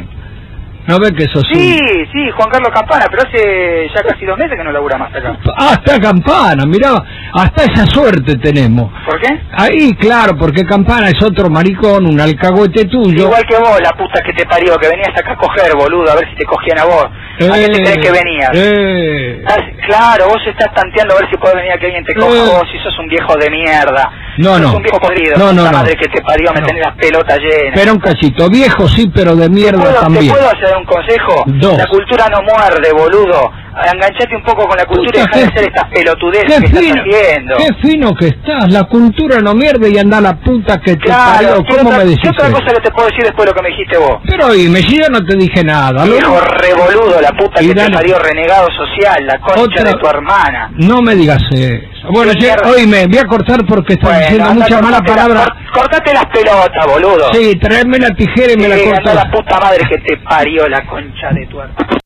¿No 0.92 1.00
ves 1.00 1.14
que 1.14 1.26
sos 1.32 1.44
Sí, 1.50 1.80
un... 1.80 2.06
sí, 2.12 2.30
Juan 2.36 2.50
Carlos 2.50 2.70
Campana, 2.74 3.06
pero 3.10 3.24
hace 3.26 3.88
ya 3.96 4.02
casi 4.04 4.26
dos 4.26 4.38
meses 4.38 4.58
que 4.58 4.64
no 4.66 4.74
labura 4.74 4.98
más 4.98 5.10
acá. 5.16 5.38
Ah, 5.58 5.72
está 5.80 5.98
campana, 6.00 6.66
mirá, 6.66 6.92
hasta 7.34 7.64
esa 7.64 7.86
suerte 7.86 8.36
tenemos. 8.36 8.92
¿Por 9.06 9.18
qué? 9.22 9.30
Ahí, 9.54 9.94
claro, 9.96 10.36
porque 10.38 10.66
Campana 10.66 11.08
es 11.08 11.24
otro 11.24 11.50
maricón, 11.50 12.06
un 12.08 12.20
alcahuete 12.20 12.86
tuyo. 12.86 13.24
Igual 13.24 13.46
que 13.48 13.56
vos, 13.58 13.80
la 13.82 13.92
puta 13.92 14.22
que 14.22 14.34
te 14.34 14.46
parió, 14.46 14.76
que 14.78 14.90
venías 14.90 15.10
acá 15.18 15.32
a 15.32 15.38
coger, 15.38 15.74
boludo, 15.78 16.12
a 16.12 16.16
ver 16.16 16.28
si 16.30 16.36
te 16.36 16.44
cogían 16.44 16.80
a 16.80 16.84
vos. 16.84 17.06
¿A 17.06 17.56
qué 17.56 17.68
te 17.70 17.82
crees 17.84 17.98
que 17.98 18.12
venías? 18.12 18.50
Eh, 18.54 19.44
claro, 19.88 20.28
vos 20.28 20.42
estás 20.46 20.74
tanteando 20.76 21.16
a 21.16 21.20
ver 21.22 21.30
si 21.32 21.38
puede 21.38 21.56
venir 21.56 21.72
a 21.72 21.78
que 21.80 21.86
alguien 21.86 22.04
te 22.06 22.14
coja 22.16 22.36
Eh. 22.36 22.50
vos, 22.52 22.64
si 22.72 22.78
sos 22.80 23.00
un 23.00 23.08
viejo 23.08 23.34
de 23.38 23.50
mierda. 23.50 24.12
No, 24.38 24.50
sos 24.54 24.62
no. 24.62 24.74
un 24.78 24.84
viejo 24.84 25.00
podrido. 25.00 25.38
No, 25.38 25.54
no, 25.54 25.66
no. 25.66 25.72
madre 25.72 25.96
que 25.96 26.08
te 26.10 26.22
parió, 26.22 26.52
me 26.54 26.62
No. 26.62 26.68
tenés 26.68 26.86
las 26.86 26.96
pelotas 26.98 27.40
llenas. 27.40 27.74
Espera 27.74 27.94
un 27.94 28.00
cachito, 28.00 28.50
viejo 28.50 28.88
sí, 28.88 29.10
pero 29.14 29.36
de 29.36 29.44
¿Te 29.48 29.50
mierda 29.50 29.80
puedo, 29.80 29.94
¿Te 29.96 30.00
también. 30.02 30.28
puedo 30.30 30.48
hacer 30.50 30.76
un 30.78 30.81
consejo? 30.86 31.44
Dos. 31.48 31.78
La 31.78 31.86
cultura 31.88 32.28
no 32.30 32.42
muerde, 32.42 32.92
boludo. 32.94 33.52
enganchate 33.94 34.36
un 34.36 34.44
poco 34.44 34.68
con 34.68 34.78
la 34.78 34.86
cultura 34.86 35.22
y 35.22 35.24
Puta, 35.24 35.38
deja 35.38 35.40
de 35.40 35.46
hacer 35.54 35.64
estas 35.70 35.90
pelotudeces 35.90 36.60
que 36.60 36.66
estás 36.68 36.84
haciendo. 36.84 37.56
qué 37.58 37.88
fino 37.90 38.14
que 38.16 38.28
estás. 38.28 38.72
La 38.72 38.84
cultura 38.84 39.40
no 39.42 39.54
mierde 39.54 39.90
y 39.90 39.98
anda 39.98 40.18
a 40.18 40.22
la 40.22 40.36
puta 40.36 40.78
que 40.82 40.96
te 40.96 41.06
Claro, 41.06 41.34
parió. 41.34 41.64
¿qué 41.64 41.76
¿Cómo 41.78 41.90
otra, 41.90 41.98
me 42.00 42.06
decís 42.06 42.20
¿qué 42.24 42.30
otra 42.30 42.52
cosa 42.52 42.74
que 42.76 42.82
te 42.82 42.92
puedo 42.92 43.08
decir 43.08 43.24
después 43.24 43.46
de 43.46 43.52
lo 43.52 43.56
que 43.56 43.64
me 43.64 43.70
dijiste 43.70 43.98
vos? 43.98 44.18
Pero 44.28 44.48
oíme, 44.48 44.82
yo 44.82 45.08
no 45.10 45.26
te 45.26 45.36
dije 45.38 45.64
nada. 45.64 46.06
Hijo 46.06 46.38
revoludo, 46.42 47.22
la 47.22 47.32
puta 47.32 47.62
Y 47.64 47.68
que 47.70 47.74
te 47.74 47.80
dale. 47.82 47.94
parió 47.96 48.20
renegado 48.20 48.68
social, 48.76 49.26
la 49.26 49.40
concha 49.40 49.62
Otra- 49.62 49.84
de 49.92 49.94
tu 49.98 50.08
hermana. 50.08 50.72
No 50.76 51.02
me 51.02 51.16
digas 51.16 51.42
eso. 51.52 52.01
Bueno, 52.10 52.32
¿Qué 52.34 52.40
che, 52.40 52.46
mierda? 52.48 52.70
oíme, 52.70 53.08
voy 53.08 53.18
a 53.18 53.26
cortar 53.26 53.66
porque 53.68 53.94
estás 53.94 54.20
diciendo 54.20 54.46
anda, 54.50 54.64
muchas 54.66 54.82
malas 54.82 55.02
la- 55.02 55.06
palabras. 55.06 55.48
cor- 55.50 55.82
cortate 55.82 56.14
las 56.14 56.26
pelotas, 56.26 56.86
boludo. 56.88 57.34
Sí, 57.34 57.56
traeme 57.60 58.00
la 58.00 58.10
tijera 58.10 58.54
y 58.54 58.58
me 58.58 58.68
la 58.68 58.78
Sí, 58.78 58.86
cortas. 58.86 59.16
la 59.16 59.32
puta 59.32 59.60
madre 59.60 59.80
que 59.90 59.98
te 60.00 60.18
parió 60.18 60.68
la 60.68 60.86
concha 60.88 61.30
de 61.32 61.46
tu 61.48 61.60
hermana. 61.60 62.01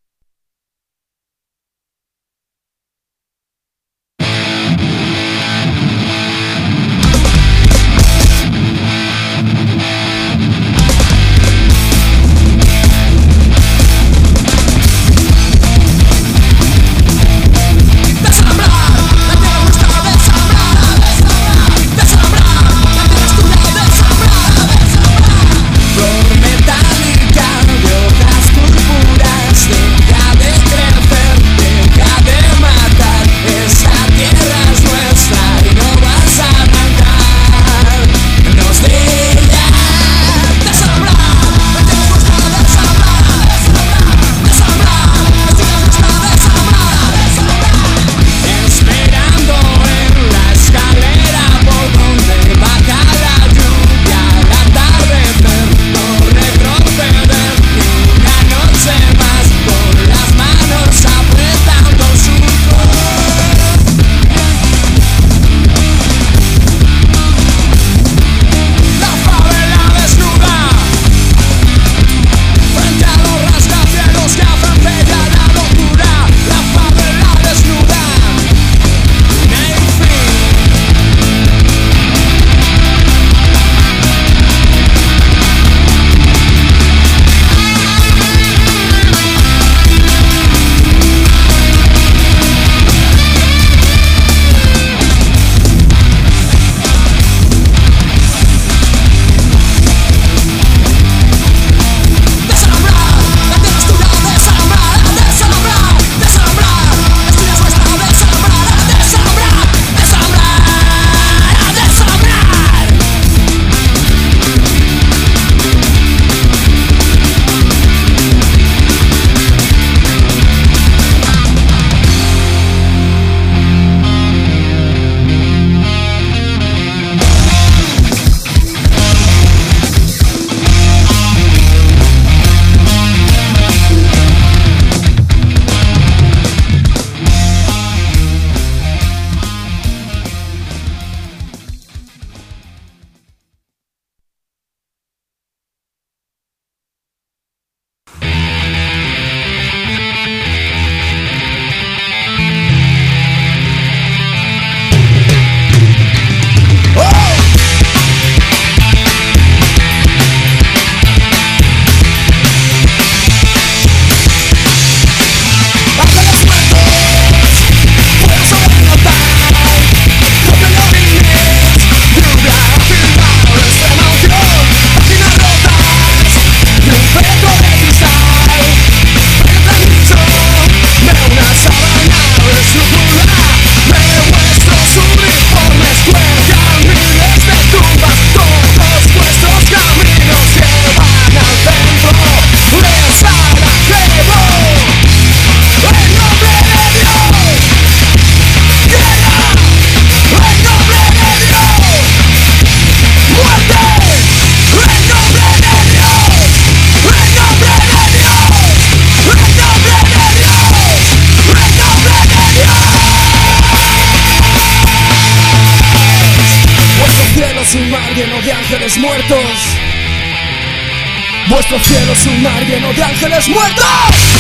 Vuestro 221.68 221.96
cielo 221.96 222.14
es 222.14 222.28
un 222.28 222.44
mar 222.44 222.64
lleno 222.64 222.94
de 222.94 223.04
ángeles 223.04 223.50
muertos 223.50 224.35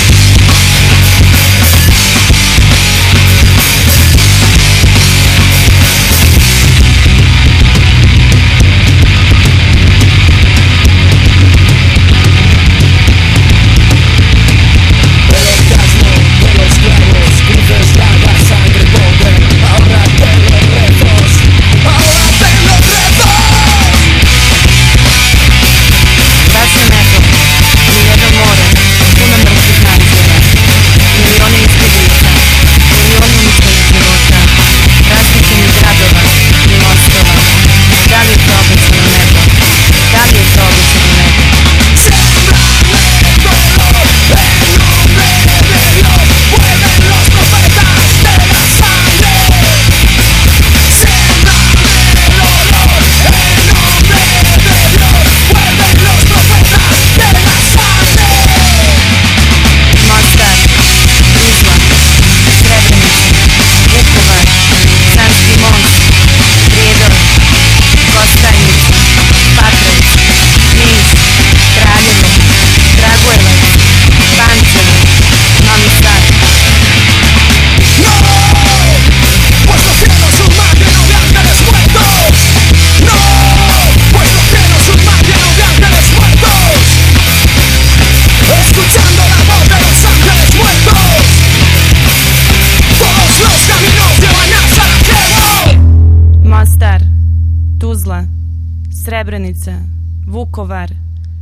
Srebrenica, 99.05 99.81
Vukovar, 100.25 100.89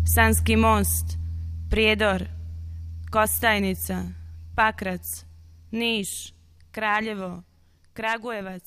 Sanski 0.03 0.57
most, 0.57 1.15
Prijedor, 1.69 2.27
Kostajnica, 3.09 4.03
Pakrac, 4.53 4.99
Niš, 5.71 6.33
Kraljevo, 6.73 7.43
Kragujevac. 7.93 8.63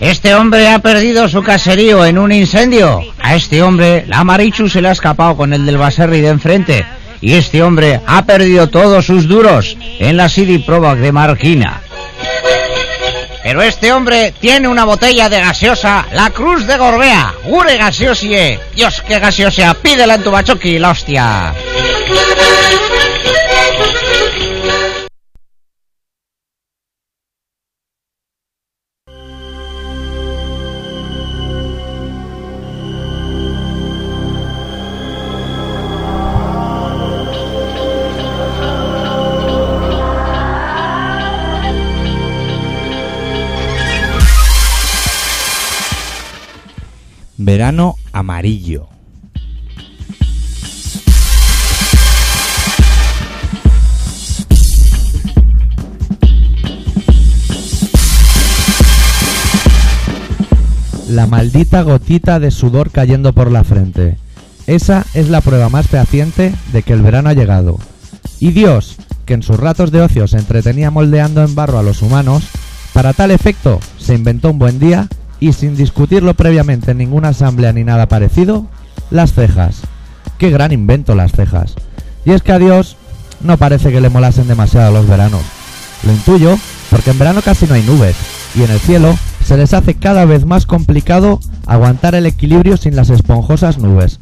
Este 0.00 0.34
hombre 0.34 0.68
ha 0.68 0.78
perdido 0.78 1.28
su 1.28 1.42
caserío 1.42 2.06
en 2.06 2.16
un 2.16 2.32
incendio. 2.32 3.02
A 3.20 3.34
este 3.34 3.62
hombre, 3.62 4.06
la 4.06 4.24
Marichu 4.24 4.70
se 4.70 4.80
le 4.80 4.88
ha 4.88 4.92
escapado 4.92 5.36
con 5.36 5.52
el 5.52 5.66
del 5.66 5.76
Baserri 5.76 6.22
de 6.22 6.28
enfrente. 6.28 6.86
Y 7.20 7.34
este 7.34 7.62
hombre 7.62 8.00
ha 8.06 8.24
perdido 8.24 8.70
todos 8.70 9.04
sus 9.04 9.28
duros 9.28 9.76
en 9.98 10.16
la 10.16 10.30
City 10.30 10.58
Provac 10.60 10.98
de 10.98 11.12
Marquina. 11.12 11.83
Pero 13.44 13.60
este 13.60 13.92
hombre 13.92 14.32
tiene 14.40 14.68
una 14.68 14.86
botella 14.86 15.28
de 15.28 15.38
gaseosa, 15.38 16.06
la 16.12 16.30
Cruz 16.30 16.66
de 16.66 16.78
Gorbea. 16.78 17.34
¡Gure 17.44 17.76
gaseosie! 17.76 18.58
Dios, 18.74 19.02
qué 19.06 19.18
gaseosa. 19.18 19.74
Pídela 19.74 20.14
en 20.14 20.22
tu 20.22 20.30
bachoqui, 20.30 20.78
la 20.78 20.92
hostia. 20.92 21.52
Verano 47.44 47.96
amarillo. 48.10 48.88
La 61.10 61.26
maldita 61.26 61.82
gotita 61.82 62.40
de 62.40 62.50
sudor 62.50 62.90
cayendo 62.90 63.34
por 63.34 63.52
la 63.52 63.62
frente. 63.62 64.16
Esa 64.66 65.04
es 65.12 65.28
la 65.28 65.42
prueba 65.42 65.68
más 65.68 65.86
fehaciente 65.86 66.54
de 66.72 66.82
que 66.82 66.94
el 66.94 67.02
verano 67.02 67.28
ha 67.28 67.34
llegado. 67.34 67.78
Y 68.40 68.52
Dios, 68.52 68.96
que 69.26 69.34
en 69.34 69.42
sus 69.42 69.60
ratos 69.60 69.90
de 69.90 70.00
ocio 70.00 70.26
se 70.28 70.38
entretenía 70.38 70.90
moldeando 70.90 71.44
en 71.44 71.54
barro 71.54 71.78
a 71.78 71.82
los 71.82 72.00
humanos, 72.00 72.44
para 72.94 73.12
tal 73.12 73.30
efecto 73.32 73.80
se 73.98 74.14
inventó 74.14 74.50
un 74.50 74.58
buen 74.58 74.78
día 74.78 75.08
y 75.44 75.52
sin 75.52 75.76
discutirlo 75.76 76.32
previamente 76.32 76.92
en 76.92 76.98
ninguna 76.98 77.28
asamblea 77.28 77.70
ni 77.74 77.84
nada 77.84 78.08
parecido, 78.08 78.66
las 79.10 79.34
cejas. 79.34 79.82
Qué 80.38 80.48
gran 80.48 80.72
invento 80.72 81.14
las 81.14 81.32
cejas. 81.32 81.74
Y 82.24 82.30
es 82.30 82.40
que 82.40 82.52
a 82.52 82.58
Dios 82.58 82.96
no 83.42 83.58
parece 83.58 83.92
que 83.92 84.00
le 84.00 84.08
molasen 84.08 84.48
demasiado 84.48 84.90
los 84.90 85.06
veranos. 85.06 85.42
Lo 86.06 86.12
intuyo 86.12 86.56
porque 86.88 87.10
en 87.10 87.18
verano 87.18 87.42
casi 87.42 87.66
no 87.66 87.74
hay 87.74 87.82
nubes 87.82 88.16
y 88.54 88.62
en 88.62 88.70
el 88.70 88.78
cielo 88.80 89.18
se 89.44 89.58
les 89.58 89.74
hace 89.74 89.92
cada 89.92 90.24
vez 90.24 90.46
más 90.46 90.64
complicado 90.64 91.40
aguantar 91.66 92.14
el 92.14 92.24
equilibrio 92.24 92.78
sin 92.78 92.96
las 92.96 93.10
esponjosas 93.10 93.76
nubes. 93.76 94.20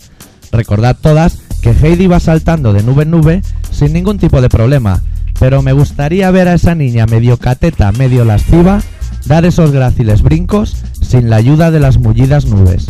Recordad 0.51 0.97
todas 1.01 1.39
que 1.61 1.71
Heidi 1.71 2.09
va 2.09 2.19
saltando 2.19 2.73
de 2.73 2.83
nube 2.83 3.05
en 3.05 3.13
nube 3.13 3.43
sin 3.71 3.93
ningún 3.93 4.19
tipo 4.19 4.41
de 4.41 4.49
problema, 4.49 5.01
pero 5.39 5.63
me 5.63 5.73
gustaría 5.73 6.33
ver 6.33 6.49
a 6.49 6.55
esa 6.55 6.75
niña 6.75 7.07
medio 7.07 7.37
cateta, 7.37 7.93
medio 7.93 8.25
lasciva, 8.25 8.83
dar 9.27 9.45
esos 9.45 9.71
gráciles 9.71 10.23
brincos 10.23 10.77
sin 11.01 11.31
la 11.31 11.37
ayuda 11.37 11.71
de 11.71 11.81
las 11.81 11.99
mullidas 11.99 12.47
nubes. 12.47 12.87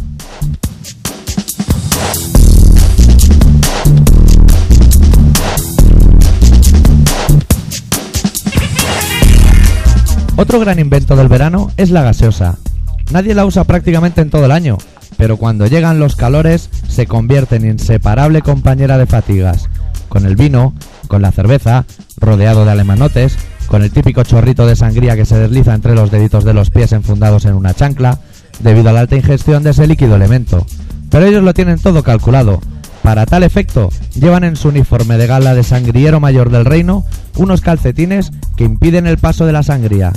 Otro 10.36 10.58
gran 10.58 10.78
invento 10.78 11.14
del 11.14 11.28
verano 11.28 11.70
es 11.76 11.90
la 11.90 12.02
gaseosa. 12.02 12.58
Nadie 13.12 13.34
la 13.34 13.46
usa 13.46 13.64
prácticamente 13.64 14.22
en 14.22 14.30
todo 14.30 14.46
el 14.46 14.50
año, 14.50 14.78
pero 15.16 15.36
cuando 15.36 15.66
llegan 15.66 16.00
los 16.00 16.16
calores 16.16 16.68
se 16.88 17.06
convierte 17.06 17.56
en 17.56 17.66
inseparable 17.66 18.42
compañera 18.42 18.98
de 18.98 19.06
fatigas. 19.06 19.68
Con 20.08 20.26
el 20.26 20.34
vino, 20.34 20.74
con 21.06 21.22
la 21.22 21.30
cerveza, 21.30 21.84
rodeado 22.16 22.64
de 22.64 22.72
alemanotes, 22.72 23.36
con 23.72 23.82
el 23.82 23.90
típico 23.90 24.22
chorrito 24.22 24.66
de 24.66 24.76
sangría 24.76 25.16
que 25.16 25.24
se 25.24 25.38
desliza 25.38 25.72
entre 25.72 25.94
los 25.94 26.10
deditos 26.10 26.44
de 26.44 26.52
los 26.52 26.68
pies 26.68 26.92
enfundados 26.92 27.46
en 27.46 27.54
una 27.54 27.72
chancla, 27.72 28.18
debido 28.60 28.90
a 28.90 28.92
la 28.92 29.00
alta 29.00 29.16
ingestión 29.16 29.62
de 29.62 29.70
ese 29.70 29.86
líquido 29.86 30.16
elemento. 30.16 30.66
Pero 31.08 31.24
ellos 31.24 31.42
lo 31.42 31.54
tienen 31.54 31.78
todo 31.78 32.02
calculado. 32.02 32.60
Para 33.02 33.24
tal 33.24 33.44
efecto, 33.44 33.88
llevan 34.14 34.44
en 34.44 34.56
su 34.56 34.68
uniforme 34.68 35.16
de 35.16 35.26
gala 35.26 35.54
de 35.54 35.62
sangriero 35.62 36.20
mayor 36.20 36.50
del 36.50 36.66
reino 36.66 37.06
unos 37.36 37.62
calcetines 37.62 38.30
que 38.58 38.64
impiden 38.64 39.06
el 39.06 39.16
paso 39.16 39.46
de 39.46 39.52
la 39.52 39.62
sangría. 39.62 40.12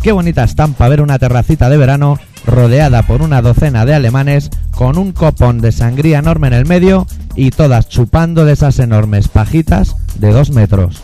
Qué 0.00 0.12
bonita 0.12 0.44
estampa 0.44 0.88
ver 0.88 1.00
una 1.00 1.18
terracita 1.18 1.68
de 1.68 1.78
verano 1.78 2.20
rodeada 2.46 3.02
por 3.02 3.22
una 3.22 3.42
docena 3.42 3.84
de 3.86 3.94
alemanes 3.94 4.50
con 4.70 4.98
un 4.98 5.10
copón 5.10 5.60
de 5.60 5.72
sangría 5.72 6.20
enorme 6.20 6.46
en 6.46 6.52
el 6.52 6.64
medio 6.64 7.08
y 7.34 7.50
todas 7.50 7.88
chupando 7.88 8.44
de 8.44 8.52
esas 8.52 8.78
enormes 8.78 9.26
pajitas 9.26 9.96
de 10.14 10.30
dos 10.30 10.50
metros. 10.50 11.02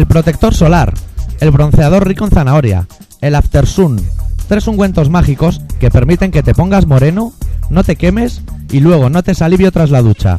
El 0.00 0.06
protector 0.06 0.54
solar, 0.54 0.94
el 1.40 1.50
bronceador 1.50 2.08
rico 2.08 2.24
en 2.24 2.30
zanahoria, 2.30 2.86
el 3.20 3.34
aftersun, 3.34 4.00
tres 4.48 4.66
ungüentos 4.66 5.10
mágicos 5.10 5.60
que 5.78 5.90
permiten 5.90 6.30
que 6.30 6.42
te 6.42 6.54
pongas 6.54 6.86
moreno, 6.86 7.34
no 7.68 7.84
te 7.84 7.96
quemes 7.96 8.40
y 8.70 8.80
luego 8.80 9.10
no 9.10 9.22
te 9.22 9.32
alivio 9.44 9.70
tras 9.70 9.90
la 9.90 10.00
ducha. 10.00 10.38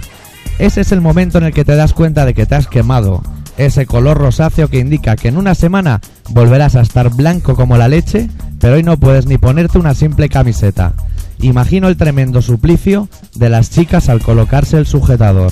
Ese 0.57 0.81
es 0.81 0.91
el 0.91 0.99
momento 0.99 1.37
en 1.37 1.43
el 1.43 1.53
que 1.53 1.63
te 1.63 1.75
das 1.75 1.93
cuenta 1.93 2.25
de 2.25 2.33
que 2.33 2.47
te 2.47 2.55
has 2.55 2.65
quemado, 2.65 3.21
ese 3.55 3.85
color 3.85 4.17
rosáceo 4.17 4.67
que 4.67 4.79
indica 4.79 5.15
que 5.15 5.27
en 5.27 5.37
una 5.37 5.53
semana 5.53 6.01
volverás 6.31 6.75
a 6.75 6.81
estar 6.81 7.11
blanco 7.11 7.55
como 7.55 7.77
la 7.77 7.87
leche, 7.87 8.31
pero 8.59 8.77
hoy 8.77 8.83
no 8.83 8.97
puedes 8.97 9.27
ni 9.27 9.37
ponerte 9.37 9.77
una 9.77 9.93
simple 9.93 10.27
camiseta. 10.27 10.93
Imagino 11.39 11.87
el 11.87 11.97
tremendo 11.97 12.41
suplicio 12.41 13.09
de 13.35 13.49
las 13.49 13.69
chicas 13.69 14.09
al 14.09 14.23
colocarse 14.23 14.79
el 14.79 14.87
sujetador. 14.87 15.51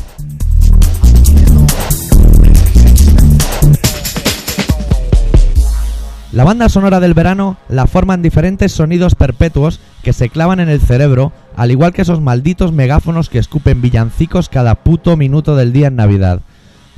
La 6.40 6.46
banda 6.46 6.70
sonora 6.70 7.02
del 7.02 7.14
verano 7.14 7.58
la 7.68 7.86
forman 7.86 8.22
diferentes 8.22 8.72
sonidos 8.72 9.14
perpetuos 9.14 9.82
que 10.04 10.14
se 10.14 10.30
clavan 10.30 10.62
en 10.62 10.70
el 10.70 10.80
cerebro, 10.80 11.34
al 11.58 11.70
igual 11.70 11.92
que 11.92 12.04
esos 12.04 12.22
malditos 12.22 12.72
megáfonos 12.72 13.28
que 13.28 13.40
escupen 13.40 13.82
villancicos 13.82 14.48
cada 14.48 14.76
puto 14.76 15.18
minuto 15.18 15.58
del 15.58 15.74
día 15.74 15.88
en 15.88 15.98
Navidad. 15.98 16.40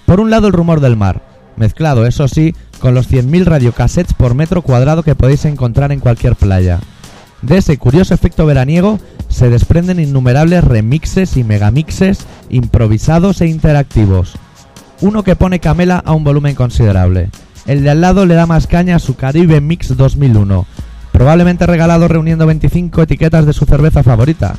Por 0.05 0.19
un 0.19 0.29
lado 0.29 0.45
el 0.45 0.53
rumor 0.53 0.79
del 0.79 0.95
mar, 0.95 1.23
mezclado, 1.55 2.05
eso 2.05 2.27
sí, 2.27 2.53
con 2.79 2.93
los 2.93 3.11
100.000 3.11 3.45
radiocassettes 3.45 4.13
por 4.13 4.35
metro 4.35 4.61
cuadrado 4.61 5.01
que 5.01 5.15
podéis 5.15 5.45
encontrar 5.45 5.91
en 5.91 6.01
cualquier 6.01 6.35
playa. 6.35 6.79
De 7.41 7.57
ese 7.57 7.79
curioso 7.79 8.13
efecto 8.13 8.45
veraniego 8.45 8.99
se 9.27 9.49
desprenden 9.49 9.99
innumerables 9.99 10.63
remixes 10.63 11.35
y 11.35 11.43
megamixes 11.43 12.27
improvisados 12.51 13.41
e 13.41 13.47
interactivos. 13.47 14.35
Uno 15.01 15.23
que 15.23 15.35
pone 15.35 15.59
Camela 15.59 15.97
a 16.05 16.13
un 16.13 16.23
volumen 16.23 16.53
considerable. 16.53 17.31
El 17.66 17.84
de 17.84 17.89
al 17.91 18.01
lado 18.01 18.26
le 18.26 18.36
da 18.36 18.45
más 18.45 18.68
caña 18.68 18.95
a 18.95 18.99
su 18.99 19.16
Caribe 19.16 19.62
Mix 19.62 19.95
2001, 19.95 20.66
probablemente 21.12 21.68
regalado 21.68 22.07
reuniendo 22.07 22.45
25 22.45 23.03
etiquetas 23.03 23.45
de 23.45 23.53
su 23.53 23.66
cerveza 23.66 24.03
favorita. 24.03 24.55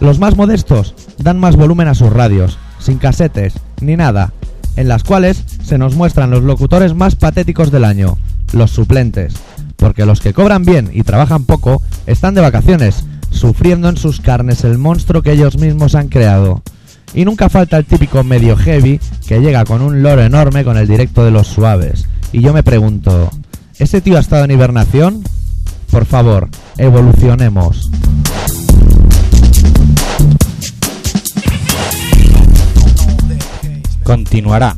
Los 0.00 0.18
más 0.18 0.36
modestos 0.36 0.94
dan 1.18 1.38
más 1.38 1.56
volumen 1.56 1.88
a 1.88 1.94
sus 1.94 2.12
radios, 2.12 2.58
sin 2.78 2.98
casetes, 2.98 3.54
ni 3.80 3.96
nada, 3.96 4.32
en 4.76 4.88
las 4.88 5.04
cuales 5.04 5.44
se 5.62 5.78
nos 5.78 5.94
muestran 5.94 6.30
los 6.30 6.42
locutores 6.42 6.94
más 6.94 7.16
patéticos 7.16 7.70
del 7.70 7.84
año, 7.84 8.18
los 8.52 8.70
suplentes, 8.70 9.34
porque 9.76 10.04
los 10.04 10.20
que 10.20 10.34
cobran 10.34 10.64
bien 10.64 10.90
y 10.92 11.02
trabajan 11.02 11.44
poco 11.44 11.82
están 12.06 12.34
de 12.34 12.40
vacaciones, 12.40 13.04
sufriendo 13.30 13.88
en 13.88 13.96
sus 13.96 14.20
carnes 14.20 14.64
el 14.64 14.78
monstruo 14.78 15.22
que 15.22 15.32
ellos 15.32 15.58
mismos 15.58 15.94
han 15.94 16.08
creado. 16.08 16.62
Y 17.14 17.24
nunca 17.24 17.48
falta 17.48 17.78
el 17.78 17.84
típico 17.84 18.24
medio 18.24 18.56
heavy 18.56 19.00
que 19.26 19.40
llega 19.40 19.64
con 19.64 19.82
un 19.82 20.02
loro 20.02 20.22
enorme 20.22 20.64
con 20.64 20.76
el 20.76 20.88
directo 20.88 21.24
de 21.24 21.30
los 21.30 21.46
suaves. 21.46 22.06
Y 22.34 22.40
yo 22.40 22.52
me 22.52 22.64
pregunto, 22.64 23.30
¿ese 23.78 24.00
tío 24.00 24.16
ha 24.16 24.20
estado 24.20 24.42
en 24.42 24.50
hibernación? 24.50 25.22
Por 25.88 26.04
favor, 26.04 26.48
evolucionemos. 26.76 27.88
Continuará. 34.02 34.76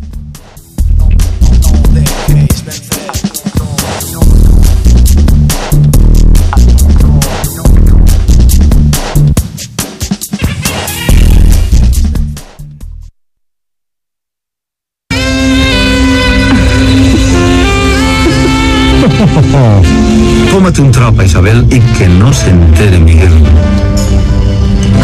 Tómate 20.51 20.81
un 20.81 20.91
trapa, 20.91 21.25
Isabel, 21.25 21.67
y 21.71 21.81
que 21.81 22.09
no 22.09 22.33
se 22.33 22.51
entere 22.51 22.99
Miguel. 22.99 23.33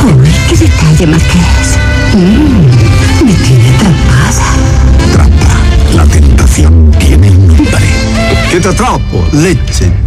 Uy, 0.05 0.31
qué 0.49 0.57
detalle, 0.57 1.07
Marqués. 1.07 1.79
Mm, 2.15 3.25
me 3.27 3.33
tiene 3.33 3.69
atrapada. 3.71 4.55
Trapa. 5.13 5.95
La 5.95 6.05
tentación 6.07 6.91
tiene 6.99 7.31
un 7.31 7.49
nombre. 7.49 7.87
¿Qué 8.51 8.61
te 8.61 8.69
atrapo? 8.69 9.25
Leche. 9.33 10.02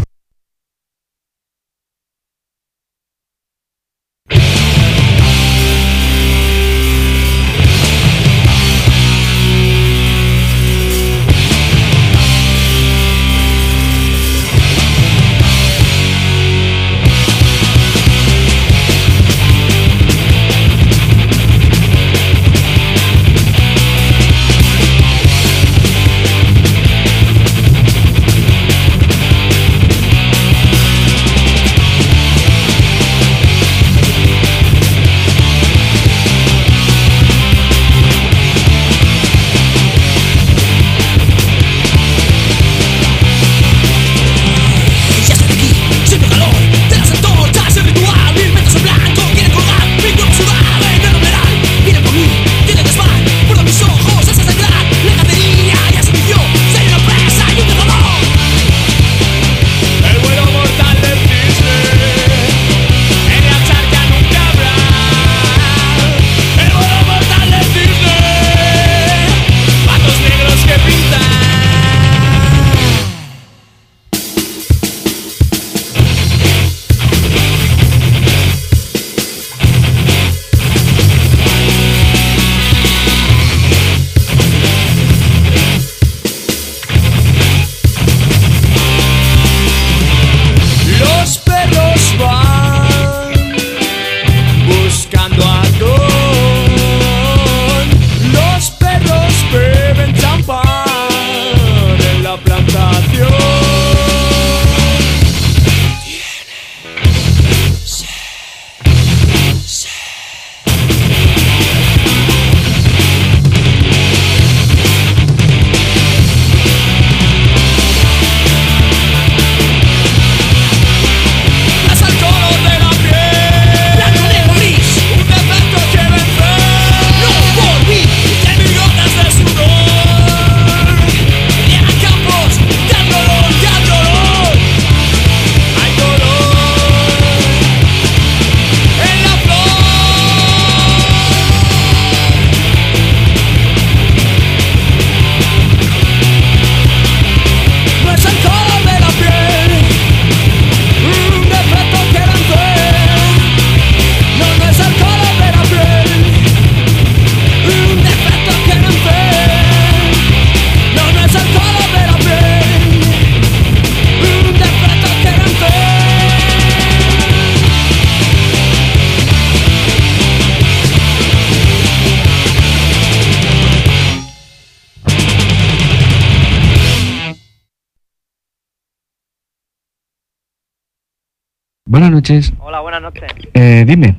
Noches. 182.25 182.53
Hola, 182.59 182.79
buenas 182.79 183.01
noches. 183.01 183.23
Eh, 183.53 183.83
dime. 183.85 184.15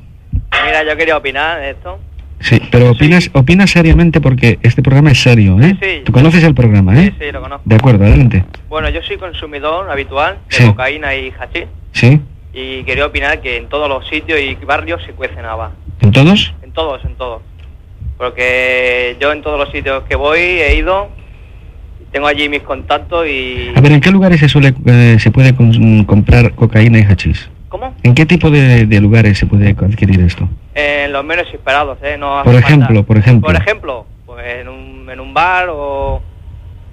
Mira, 0.65 0.83
yo 0.89 0.95
quería 0.97 1.17
opinar 1.17 1.59
de 1.59 1.71
esto. 1.71 1.99
Sí, 2.39 2.61
pero 2.71 2.91
opinas, 2.91 3.29
opinas 3.33 3.69
seriamente 3.71 4.21
porque 4.21 4.59
este 4.61 4.81
programa 4.81 5.11
es 5.11 5.21
serio, 5.21 5.59
¿eh? 5.59 5.75
Sí, 5.81 5.85
sí. 5.97 6.01
Tú 6.05 6.11
conoces 6.13 6.43
el 6.43 6.53
programa, 6.53 6.97
¿eh? 7.01 7.11
Sí, 7.17 7.25
sí, 7.25 7.31
lo 7.31 7.41
conozco. 7.41 7.63
De 7.65 7.75
acuerdo, 7.75 8.05
adelante. 8.05 8.45
Bueno, 8.69 8.89
yo 8.89 9.01
soy 9.01 9.17
consumidor 9.17 9.89
habitual 9.89 10.37
de 10.49 10.55
Sí. 10.55 10.65
cocaína 10.67 11.15
y 11.15 11.33
hachís 11.37 11.65
¿Sí? 11.91 12.21
y 12.53 12.83
quería 12.83 13.07
opinar 13.07 13.41
que 13.41 13.57
en 13.57 13.67
todos 13.67 13.89
los 13.89 14.07
sitios 14.07 14.39
y 14.39 14.55
barrios 14.65 15.03
se 15.03 15.11
cuece 15.13 15.41
nava. 15.41 15.71
¿En 15.99 16.11
todos? 16.11 16.53
En 16.63 16.71
todos, 16.71 17.03
en 17.05 17.15
todos. 17.15 17.41
Porque 18.17 19.17
yo 19.19 19.31
en 19.33 19.41
todos 19.41 19.59
los 19.59 19.69
sitios 19.71 20.03
que 20.07 20.15
voy 20.15 20.39
he 20.39 20.75
ido, 20.77 21.09
tengo 22.11 22.27
allí 22.27 22.47
mis 22.49 22.61
contactos 22.61 23.27
y... 23.27 23.71
A 23.75 23.81
ver, 23.81 23.91
¿en 23.91 23.99
qué 23.99 24.11
lugares 24.11 24.39
se 24.39 24.47
suele 24.47 24.73
eh, 24.85 25.17
se 25.19 25.31
puede 25.31 25.53
comprar 26.05 26.53
cocaína 26.53 26.99
y 26.99 27.03
hachís? 27.03 27.49
¿Cómo? 27.79 27.93
¿En 28.03 28.15
qué 28.15 28.25
tipo 28.25 28.49
de, 28.49 28.85
de 28.85 29.01
lugares 29.01 29.37
se 29.37 29.45
puede 29.45 29.69
adquirir 29.69 30.19
esto? 30.21 30.49
En 30.73 31.11
los 31.11 31.23
menos 31.23 31.45
esperados, 31.53 31.97
¿eh? 32.03 32.17
No 32.17 32.41
Por 32.43 32.53
falta- 32.53 32.59
ejemplo, 32.67 33.03
por 33.05 33.17
ejemplo. 33.17 33.47
Por 33.47 33.55
ejemplo, 33.55 34.05
pues 34.25 34.45
en 34.61 34.67
un, 34.67 35.09
en 35.09 35.19
un 35.19 35.33
bar 35.33 35.67
o 35.69 36.21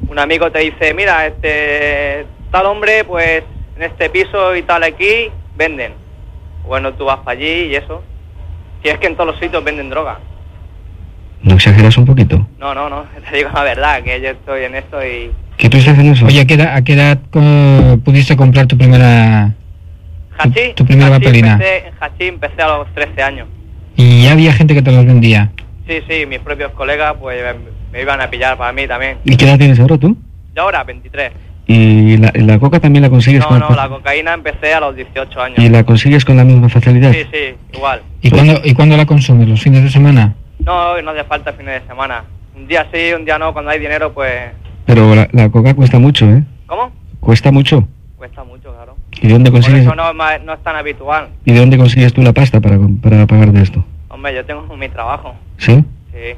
un 0.08 0.18
amigo 0.18 0.50
te 0.50 0.58
dice, 0.60 0.92
mira, 0.94 1.26
este 1.26 2.26
tal 2.50 2.66
hombre, 2.66 3.04
pues 3.04 3.42
en 3.76 3.82
este 3.82 4.10
piso 4.10 4.54
y 4.54 4.62
tal 4.62 4.82
aquí, 4.82 5.30
venden. 5.56 5.92
Bueno, 6.66 6.92
tú 6.94 7.06
vas 7.06 7.18
para 7.18 7.32
allí 7.38 7.70
y 7.70 7.74
eso. 7.76 8.02
Si 8.82 8.88
es 8.90 8.98
que 8.98 9.06
en 9.06 9.14
todos 9.16 9.30
los 9.30 9.38
sitios 9.40 9.64
venden 9.64 9.88
droga. 9.90 10.18
¿No 11.42 11.54
exageras 11.54 11.96
un 11.98 12.04
poquito? 12.06 12.46
No, 12.58 12.74
no, 12.74 12.88
no, 12.88 13.04
te 13.30 13.36
digo 13.36 13.50
la 13.54 13.62
verdad, 13.64 14.02
que 14.02 14.20
yo 14.20 14.28
estoy 14.30 14.64
en 14.64 14.74
esto 14.74 15.04
y... 15.04 15.30
¿Qué 15.56 15.68
tú 15.68 15.76
estás 15.78 15.98
en 15.98 16.06
eso? 16.12 16.26
Oye, 16.26 16.40
¿a 16.40 16.44
qué 16.46 16.54
edad, 16.54 16.74
a 16.74 16.82
qué 16.82 16.94
edad, 16.94 17.18
co- 17.30 17.98
pudiste 18.04 18.36
comprar 18.36 18.66
tu 18.66 18.76
primera... 18.76 19.54
Hachí, 20.38 20.72
tu 20.74 20.84
primera 20.84 21.14
hachí 21.14 21.24
vaporina. 21.24 21.52
empecé, 21.52 21.86
en 21.88 21.94
hachí 22.00 22.24
empecé 22.24 22.62
a 22.62 22.78
los 22.78 22.94
13 22.94 23.22
años. 23.22 23.48
Y 23.96 24.24
ya 24.24 24.32
había 24.32 24.52
gente 24.52 24.74
que 24.74 24.82
te 24.82 24.92
los 24.92 25.06
vendía. 25.06 25.50
Sí, 25.86 26.00
sí, 26.08 26.26
mis 26.26 26.40
propios 26.40 26.72
colegas 26.72 27.14
pues 27.20 27.42
me 27.92 28.02
iban 28.02 28.20
a 28.20 28.28
pillar 28.30 28.56
para 28.56 28.72
mí 28.72 28.86
también. 28.86 29.18
¿Y 29.24 29.36
qué 29.36 29.44
edad 29.46 29.58
tienes 29.58 29.78
ahora 29.78 29.98
tú? 29.98 30.16
Yo 30.54 30.62
ahora, 30.62 30.82
23. 30.84 31.32
¿Y 31.66 32.16
la, 32.18 32.30
la 32.34 32.58
coca 32.58 32.78
también 32.78 33.02
la 33.02 33.10
consigues 33.10 33.40
No, 33.40 33.48
con 33.48 33.60
no, 33.60 33.70
la 33.70 33.88
cocaína 33.88 34.34
empecé 34.34 34.74
a 34.74 34.80
los 34.80 34.94
18 34.96 35.40
años. 35.40 35.58
¿Y 35.58 35.68
la 35.68 35.84
consigues 35.84 36.24
con 36.24 36.36
la 36.36 36.44
misma 36.44 36.68
facilidad? 36.68 37.12
Sí, 37.12 37.24
sí, 37.32 37.54
igual. 37.72 38.02
¿Y 38.20 38.30
cuándo, 38.30 38.60
¿Y 38.64 38.74
cuándo 38.74 38.96
la 38.96 39.06
consumes? 39.06 39.48
¿Los 39.48 39.62
fines 39.62 39.82
de 39.82 39.90
semana? 39.90 40.34
No, 40.58 41.00
no 41.00 41.10
hace 41.10 41.24
falta 41.24 41.52
fines 41.52 41.80
de 41.82 41.88
semana. 41.88 42.24
Un 42.54 42.66
día 42.66 42.86
sí, 42.92 43.12
un 43.16 43.24
día 43.24 43.38
no, 43.38 43.52
cuando 43.52 43.70
hay 43.70 43.78
dinero 43.80 44.12
pues... 44.12 44.32
Pero 44.84 45.14
la, 45.14 45.28
la 45.32 45.48
coca 45.50 45.74
cuesta 45.74 45.98
mucho, 45.98 46.26
¿eh? 46.28 46.42
¿Cómo? 46.66 46.92
Cuesta 47.20 47.50
mucho. 47.50 47.88
Cuesta 48.16 48.44
mucho, 48.44 48.72
claro. 48.74 48.96
¿Y 49.20 49.26
de 49.28 49.32
dónde 49.32 49.50
Por 49.50 49.60
consigues, 49.60 49.82
eso 49.86 49.94
no, 49.94 50.08
es 50.10 50.14
ma- 50.14 50.38
no 50.38 50.52
es 50.54 50.62
tan 50.62 50.76
habitual. 50.76 51.28
¿y 51.44 51.52
de 51.52 51.58
dónde 51.60 51.76
consigues 51.78 52.12
tú 52.12 52.22
la 52.22 52.32
pasta 52.32 52.60
para, 52.60 52.78
para 53.02 53.26
pagar 53.26 53.52
de 53.52 53.62
esto? 53.62 53.84
Hombre, 54.08 54.34
yo 54.34 54.44
tengo 54.44 54.76
mi 54.76 54.88
trabajo. 54.88 55.34
¿Sí? 55.58 55.84
Sí. 56.12 56.36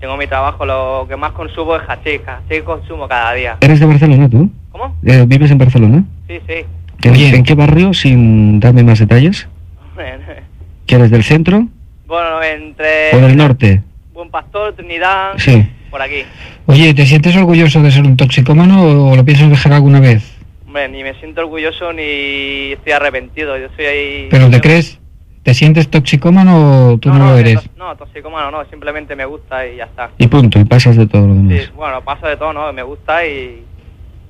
Tengo 0.00 0.16
mi 0.16 0.26
trabajo, 0.26 0.64
lo 0.66 1.06
que 1.08 1.16
más 1.16 1.32
consumo 1.32 1.76
es 1.76 1.82
hachís. 1.88 2.20
Hachís 2.26 2.62
consumo 2.62 3.08
cada 3.08 3.32
día. 3.32 3.56
¿Eres 3.60 3.80
de 3.80 3.86
Barcelona 3.86 4.28
tú? 4.28 4.50
¿Cómo? 4.70 4.94
Eh, 5.04 5.24
¿Vives 5.26 5.50
en 5.50 5.58
Barcelona? 5.58 6.04
Sí, 6.28 6.38
sí. 6.46 6.64
¿En, 7.02 7.12
Oye. 7.12 7.34
en 7.36 7.42
qué 7.44 7.54
barrio, 7.54 7.94
sin 7.94 8.60
darme 8.60 8.82
más 8.82 8.98
detalles? 8.98 9.48
¿Que 10.86 10.94
eres 10.96 11.10
del 11.10 11.24
centro 11.24 11.66
Bueno, 12.06 12.42
entre 12.42 13.14
o 13.14 13.18
del 13.20 13.36
norte? 13.36 13.82
Buen 14.12 14.30
Pastor, 14.30 14.74
Trinidad, 14.74 15.32
Sí. 15.38 15.66
por 15.90 16.00
aquí. 16.02 16.22
Oye, 16.66 16.92
¿te 16.94 17.06
sientes 17.06 17.34
orgulloso 17.36 17.80
de 17.82 17.90
ser 17.90 18.04
un 18.04 18.16
toxicómano 18.16 19.10
o 19.10 19.16
lo 19.16 19.24
piensas 19.24 19.48
dejar 19.50 19.72
alguna 19.72 20.00
vez? 20.00 20.35
Hombre, 20.76 20.90
ni 20.90 21.02
me 21.02 21.14
siento 21.14 21.40
orgulloso 21.40 21.90
ni 21.94 22.72
estoy 22.72 22.92
arrepentido. 22.92 23.56
Yo 23.56 23.68
soy 23.74 23.86
ahí... 23.86 24.28
¿Pero 24.30 24.50
te 24.50 24.60
crees? 24.60 24.98
¿Te 25.42 25.54
sientes 25.54 25.88
toxicómano 25.88 26.90
o 26.92 26.98
tú 26.98 27.08
no, 27.08 27.30
lo 27.30 27.34
que 27.36 27.40
eres? 27.40 27.54
tos- 27.62 27.70
No, 27.78 27.96
toxicómano 27.96 28.50
no, 28.50 28.62
simplemente 28.68 29.16
me 29.16 29.24
gusta 29.24 29.66
y 29.66 29.76
ya 29.76 29.84
está. 29.84 30.10
Y 30.18 30.26
punto, 30.26 30.58
y 30.60 30.64
pasas 30.66 30.98
de 30.98 31.06
todo 31.06 31.26
lo 31.28 31.32
demás. 31.34 31.62
Sí, 31.64 31.70
bueno, 31.74 32.02
pasa 32.04 32.28
de 32.28 32.36
todo, 32.36 32.52
¿no? 32.52 32.70
Me 32.74 32.82
gusta 32.82 33.26
y 33.26 33.62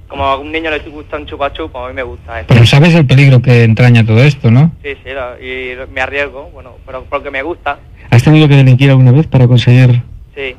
como 0.06 0.22
a 0.24 0.36
un 0.38 0.52
niño 0.52 0.70
le 0.70 0.78
gusta 0.88 1.16
un 1.16 1.26
chupa 1.26 1.52
chupa, 1.52 1.84
a 1.84 1.88
mí 1.88 1.94
me 1.94 2.04
gusta 2.04 2.38
eso. 2.38 2.46
Pero 2.48 2.64
sabes 2.64 2.94
el 2.94 3.04
peligro 3.06 3.42
que 3.42 3.64
entraña 3.64 4.06
todo 4.06 4.22
esto, 4.22 4.48
¿no? 4.52 4.70
Sí, 4.84 4.90
sí, 5.02 5.10
lo- 5.12 5.40
y 5.44 5.74
lo- 5.74 5.88
me 5.88 6.00
arriesgo, 6.00 6.48
bueno, 6.54 6.74
pero 6.86 7.02
porque 7.10 7.32
me 7.32 7.42
gusta, 7.42 7.80
¿Has 8.08 8.22
tenido 8.22 8.46
que 8.46 8.54
delinquir 8.54 8.88
alguna 8.90 9.10
vez 9.10 9.26
para 9.26 9.48
conseguir... 9.48 10.00
sí. 10.36 10.54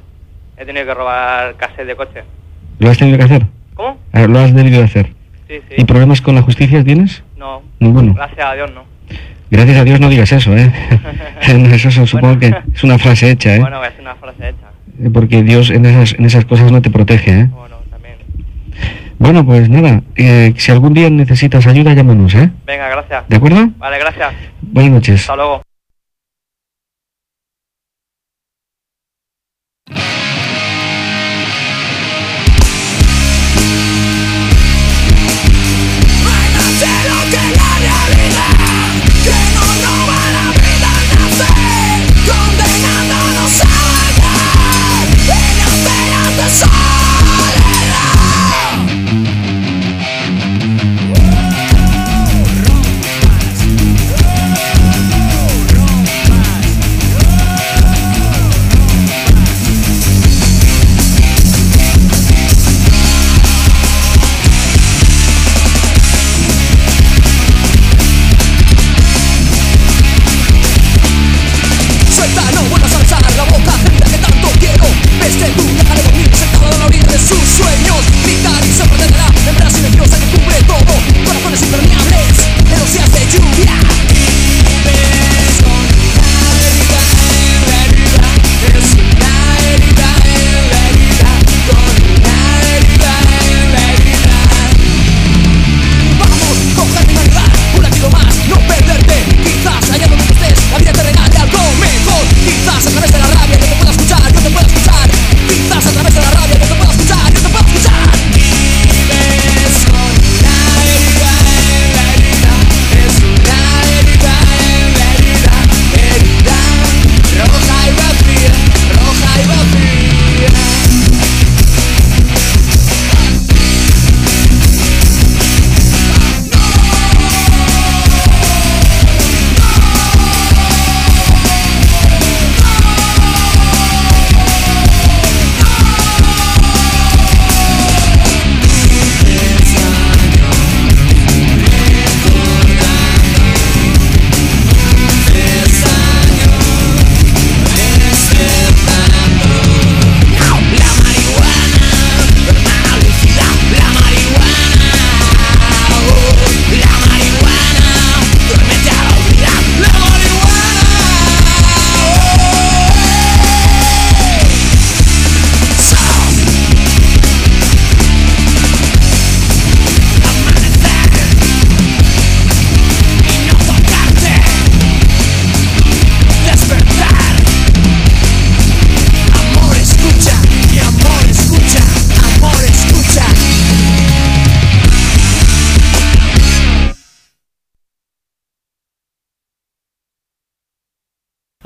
He 0.57 0.65
tenido 0.65 0.85
que 0.85 0.93
robar 0.95 1.55
cassette 1.55 1.85
de 1.87 1.95
coche. 1.95 2.23
¿Lo 2.79 2.89
has 2.89 2.97
tenido 2.97 3.17
que 3.19 3.23
hacer? 3.23 3.45
¿Cómo? 3.75 3.97
Ah, 4.11 4.25
¿Lo 4.27 4.39
has 4.39 4.53
debido 4.53 4.83
hacer? 4.83 5.15
Sí, 5.47 5.55
sí. 5.69 5.75
¿Y 5.77 5.85
problemas 5.85 6.21
con 6.21 6.35
la 6.35 6.41
justicia 6.41 6.83
tienes? 6.83 7.23
No. 7.37 7.61
Ninguno. 7.79 8.13
Gracias 8.13 8.45
a 8.45 8.53
Dios, 8.53 8.71
no. 8.73 8.83
Gracias 9.49 9.77
a 9.77 9.83
Dios 9.85 9.99
no 10.01 10.09
digas 10.09 10.31
eso, 10.33 10.55
¿eh? 10.57 10.71
No, 11.57 11.67
eso 11.73 11.89
su- 11.91 12.05
supongo 12.07 12.37
que 12.39 12.53
es 12.73 12.83
una 12.83 12.97
frase 12.99 13.31
hecha, 13.31 13.55
¿eh? 13.55 13.59
Bueno, 13.59 13.83
es 13.83 13.93
una 13.99 14.15
frase 14.15 14.49
hecha. 14.49 14.67
Eh, 15.03 15.09
Porque 15.13 15.43
Dios 15.43 15.69
en 15.69 15.85
esas, 15.85 16.13
en 16.19 16.25
esas 16.25 16.45
cosas 16.45 16.71
no 16.71 16.81
te 16.81 16.89
protege, 16.89 17.31
¿eh? 17.41 17.49
Bueno, 19.19 19.43
pues 19.43 19.67
nada, 19.67 20.03
eh, 20.15 20.53
si 20.57 20.71
algún 20.71 20.93
día 20.93 21.09
necesitas 21.09 21.65
ayuda, 21.65 21.93
llámanos, 21.95 22.35
¿eh? 22.35 22.51
Venga, 22.67 22.87
gracias. 22.87 23.27
¿De 23.27 23.35
acuerdo? 23.37 23.67
Vale, 23.77 23.97
gracias. 23.97 24.31
Buenas 24.61 24.91
noches. 24.91 25.21
Hasta 25.21 25.35
luego. 25.35 25.63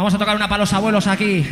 Vamos 0.02 0.16
a 0.16 0.18
tocar 0.18 0.36
una 0.36 0.50
para 0.50 0.62
los 0.62 0.74
abuelos 0.74 1.06
aquí, 1.06 1.46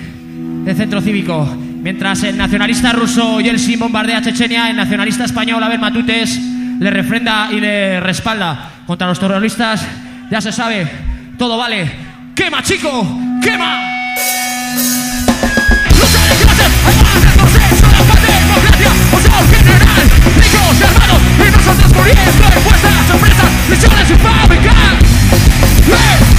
del 0.65 0.75
centro 0.75 0.99
cívico. 1.01 1.45
Mientras 1.45 2.23
el 2.23 2.35
nacionalista 2.35 2.91
ruso 2.93 3.39
Yeltsin 3.39 3.77
bombardea 3.77 4.23
Chechenia, 4.23 4.71
el 4.71 4.75
nacionalista 4.75 5.23
español 5.23 5.61
Abel 5.61 5.77
Matutes 5.77 6.39
le 6.79 6.89
refrenda 6.89 7.49
y 7.51 7.59
le 7.59 7.99
respalda 7.99 8.71
contra 8.87 9.07
los 9.07 9.19
terroristas. 9.19 9.85
Ya 10.31 10.41
se 10.41 10.51
sabe, 10.51 10.87
todo 11.37 11.59
vale. 11.59 11.91
¡Quema, 12.33 12.63
chico! 12.63 12.89
¡Quema! 13.39 13.83
democracia, 18.25 18.91
o 19.11 19.19
sea, 19.19 19.57
general, 19.59 20.09
ricos 20.37 20.79
y 20.79 20.83
armados, 20.83 21.21
y 21.37 21.51
nosotros 21.51 21.93
muriendo 21.95 22.21
en 22.57 22.63
vuestras 22.63 23.07
sorpresas, 23.09 23.51
misiones 23.69 24.07
sin 24.07 24.17
fabricar. 24.17 24.95
¡Eh! 25.87 26.38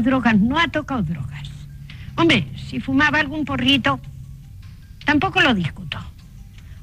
Drogas 0.00 0.38
no 0.38 0.58
ha 0.58 0.68
tocado 0.68 1.02
drogas. 1.02 1.48
Hombre, 2.16 2.48
si 2.56 2.80
fumaba 2.80 3.20
algún 3.20 3.44
porrito, 3.44 4.00
tampoco 5.04 5.40
lo 5.40 5.54
discuto. 5.54 5.98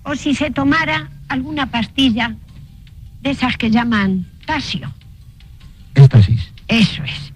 O 0.03 0.15
si 0.15 0.33
se 0.33 0.51
tomara 0.51 1.09
alguna 1.27 1.65
pastilla 1.65 2.35
de 3.21 3.31
esas 3.31 3.57
que 3.57 3.71
llaman 3.71 4.25
tasio. 4.45 4.93
Éxtasis. 5.95 6.51
Eso 6.67 7.03
es. 7.03 7.33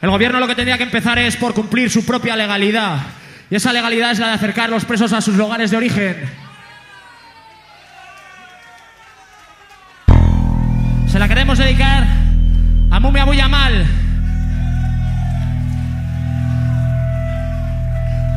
El 0.00 0.10
gobierno 0.10 0.38
lo 0.38 0.46
que 0.46 0.54
tendría 0.54 0.78
que 0.78 0.84
empezar 0.84 1.18
es 1.18 1.36
por 1.36 1.54
cumplir 1.54 1.90
su 1.90 2.06
propia 2.06 2.36
legalidad. 2.36 2.98
Y 3.50 3.56
esa 3.56 3.72
legalidad 3.72 4.12
es 4.12 4.20
la 4.20 4.28
de 4.28 4.34
acercar 4.34 4.70
los 4.70 4.84
presos 4.84 5.12
a 5.12 5.20
sus 5.20 5.34
lugares 5.34 5.70
de 5.70 5.76
origen. 5.76 6.16
Se 11.08 11.18
la 11.18 11.26
queremos 11.26 11.58
dedicar 11.58 12.06
a 12.90 13.00
Mumia 13.00 13.24
Buyamal. 13.24 13.86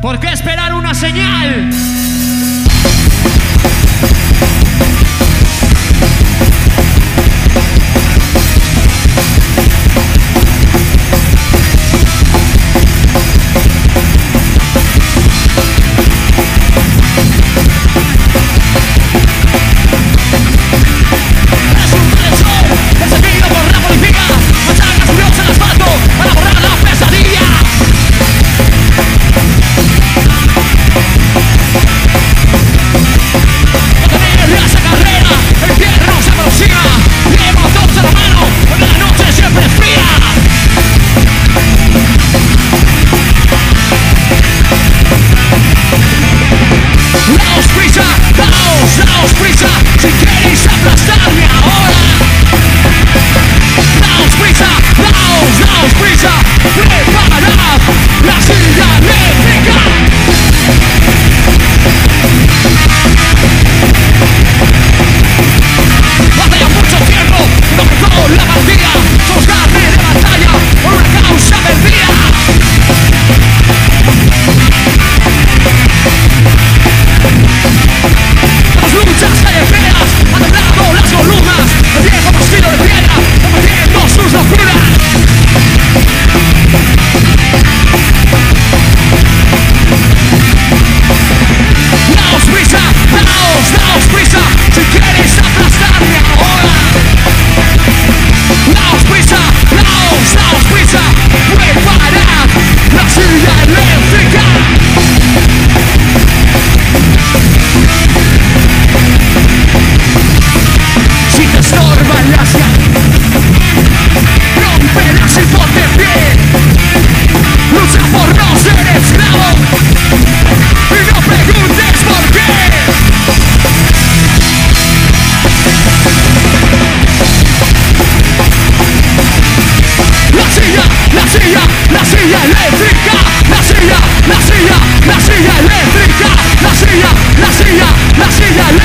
¿Por 0.00 0.18
qué 0.18 0.32
esperar 0.32 0.74
una 0.74 0.94
señal? 0.94 1.70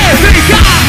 Yeah, 0.08 0.48
yeah. 0.48 0.87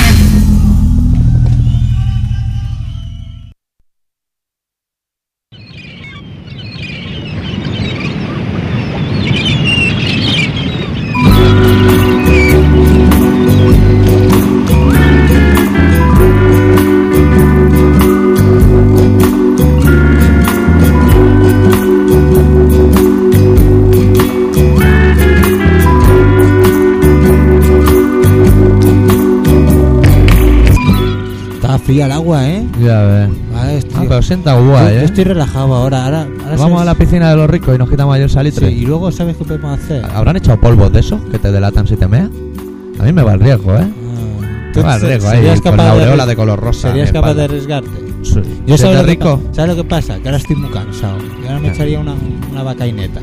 yo, 34.30 34.80
¿eh? 34.90 35.04
estoy 35.04 35.24
relajado 35.24 35.74
ahora. 35.74 36.06
ahora, 36.06 36.28
ahora 36.44 36.58
Vamos 36.58 36.82
a 36.82 36.86
la 36.86 36.96
piscina 36.96 37.30
de 37.32 37.36
los 37.36 37.50
ricos 37.50 37.76
y 37.76 37.78
nos 37.78 37.90
quitamos 37.90 38.16
ayer 38.16 38.30
salitre. 38.30 38.70
Sí, 38.70 38.76
y 38.76 38.86
luego 38.86 39.12
sabes 39.12 39.36
qué 39.38 39.44
podemos 39.44 39.80
hacer. 39.80 40.06
¿Habrán 40.06 40.38
echado 40.38 40.60
polvos 40.60 40.92
de 40.92 41.00
esos 41.00 41.22
que 41.32 41.40
te 41.40 41.52
delatan 41.52 41.88
si 41.88 41.96
te 41.96 42.08
meas? 42.08 42.30
A 43.00 43.04
mí 43.04 43.14
me 43.14 43.24
va 43.24 43.34
el 43.34 43.40
riesgo, 43.40 43.76
¿eh? 43.76 43.88
Ah, 43.88 44.76
me 44.76 44.82
va 44.82 44.96
el 44.96 45.02
riesgo 45.02 45.30
ahí, 45.30 45.60
con 45.62 45.78
la 45.78 45.92
aureola 45.92 46.26
de, 46.26 46.36
color 46.36 46.60
rosa. 46.60 46.90
¿Serías 46.90 47.12
capaz 47.12 47.34
de 47.34 47.44
arriesgarte? 47.46 47.90
Yo 48.66 48.78
sabes 48.78 48.98
lo, 48.98 49.04
rico? 49.04 49.42
Que, 49.50 49.56
¿sabes 49.56 49.76
lo 49.76 49.84
que 49.84 49.90
pasa? 49.90 50.20
Que 50.20 50.28
ahora 50.28 50.38
estoy 50.38 50.56
muy 50.56 50.70
cansado. 50.70 51.18
Y 51.42 51.48
ahora 51.48 51.60
me 51.60 51.70
echaría 51.70 52.00
una, 52.00 52.14
una 52.52 52.64
vacaineta. 52.64 53.22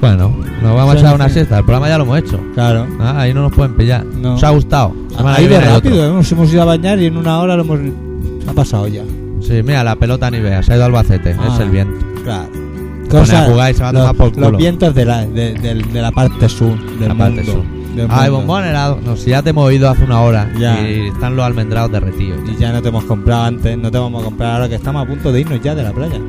Bueno, 0.00 0.34
nos 0.62 0.74
vamos 0.74 0.94
a 0.94 0.98
echar 0.98 1.14
una 1.14 1.28
siesta. 1.28 1.58
El 1.58 1.64
programa 1.64 1.88
ya 1.88 1.98
lo 1.98 2.04
hemos 2.04 2.18
hecho. 2.18 2.40
Claro. 2.54 2.86
Ah, 2.98 3.20
ahí 3.20 3.34
no 3.34 3.42
nos 3.42 3.52
pueden 3.52 3.76
pillar. 3.76 4.04
Nos 4.04 4.42
ha 4.42 4.50
gustado. 4.50 4.94
Semana 5.14 5.38
rápido. 5.60 6.14
Nos 6.14 6.32
hemos 6.32 6.52
ido 6.52 6.62
a 6.62 6.64
bañar 6.64 6.98
y 6.98 7.06
en 7.06 7.16
una 7.16 7.38
hora 7.38 7.56
lo 7.56 7.62
hemos... 7.62 7.80
Ha 8.48 8.52
pasado 8.52 8.88
ya. 8.88 9.02
Sí, 9.40 9.62
mira, 9.62 9.82
la 9.84 9.96
pelota 9.96 10.30
ni 10.30 10.40
vea. 10.40 10.62
Se 10.62 10.72
ha 10.72 10.76
ido 10.76 10.84
Albacete. 10.84 11.34
Ah, 11.38 11.50
es 11.54 11.60
el 11.60 11.70
viento. 11.70 12.06
Claro. 12.24 12.48
pone 13.10 13.32
a 13.36 13.44
jugar 13.46 13.70
y 13.70 13.74
se 13.74 13.82
va 13.82 13.88
a 13.88 13.92
los, 13.92 14.02
tomar 14.02 14.16
por 14.16 14.32
culo. 14.32 14.50
los 14.52 14.58
vientos 14.60 14.94
de 14.94 15.04
la, 15.04 15.24
de, 15.26 15.54
de- 15.54 15.74
de 15.74 16.02
la 16.02 16.12
parte 16.12 16.48
sur 16.48 16.78
del 16.98 17.08
La 17.08 17.14
parte 17.14 17.42
mundo. 17.42 17.52
sur. 17.52 17.64
del 17.96 18.06
Ay, 18.08 18.30
bombón 18.30 18.64
helado. 18.64 19.00
No, 19.04 19.16
si 19.16 19.30
ya 19.30 19.42
te 19.42 19.50
hemos 19.50 19.64
oído 19.64 19.88
hace 19.90 20.04
una 20.04 20.20
hora. 20.20 20.48
Ya. 20.58 20.80
Y 20.88 21.08
están 21.08 21.34
los 21.34 21.44
almendrados 21.44 21.90
derretidos. 21.90 22.38
Y 22.48 22.56
ya 22.60 22.72
no 22.72 22.80
te 22.82 22.88
hemos 22.90 23.02
comprado 23.04 23.44
antes, 23.44 23.76
no 23.76 23.90
te 23.90 23.98
vamos 23.98 24.22
a 24.22 24.24
comprar 24.26 24.52
ahora 24.52 24.68
que 24.68 24.76
estamos 24.76 25.02
a 25.04 25.08
punto 25.08 25.32
de 25.32 25.40
irnos 25.40 25.60
ya 25.62 25.74
de 25.74 25.82
la 25.82 25.92
playa. 25.92 26.20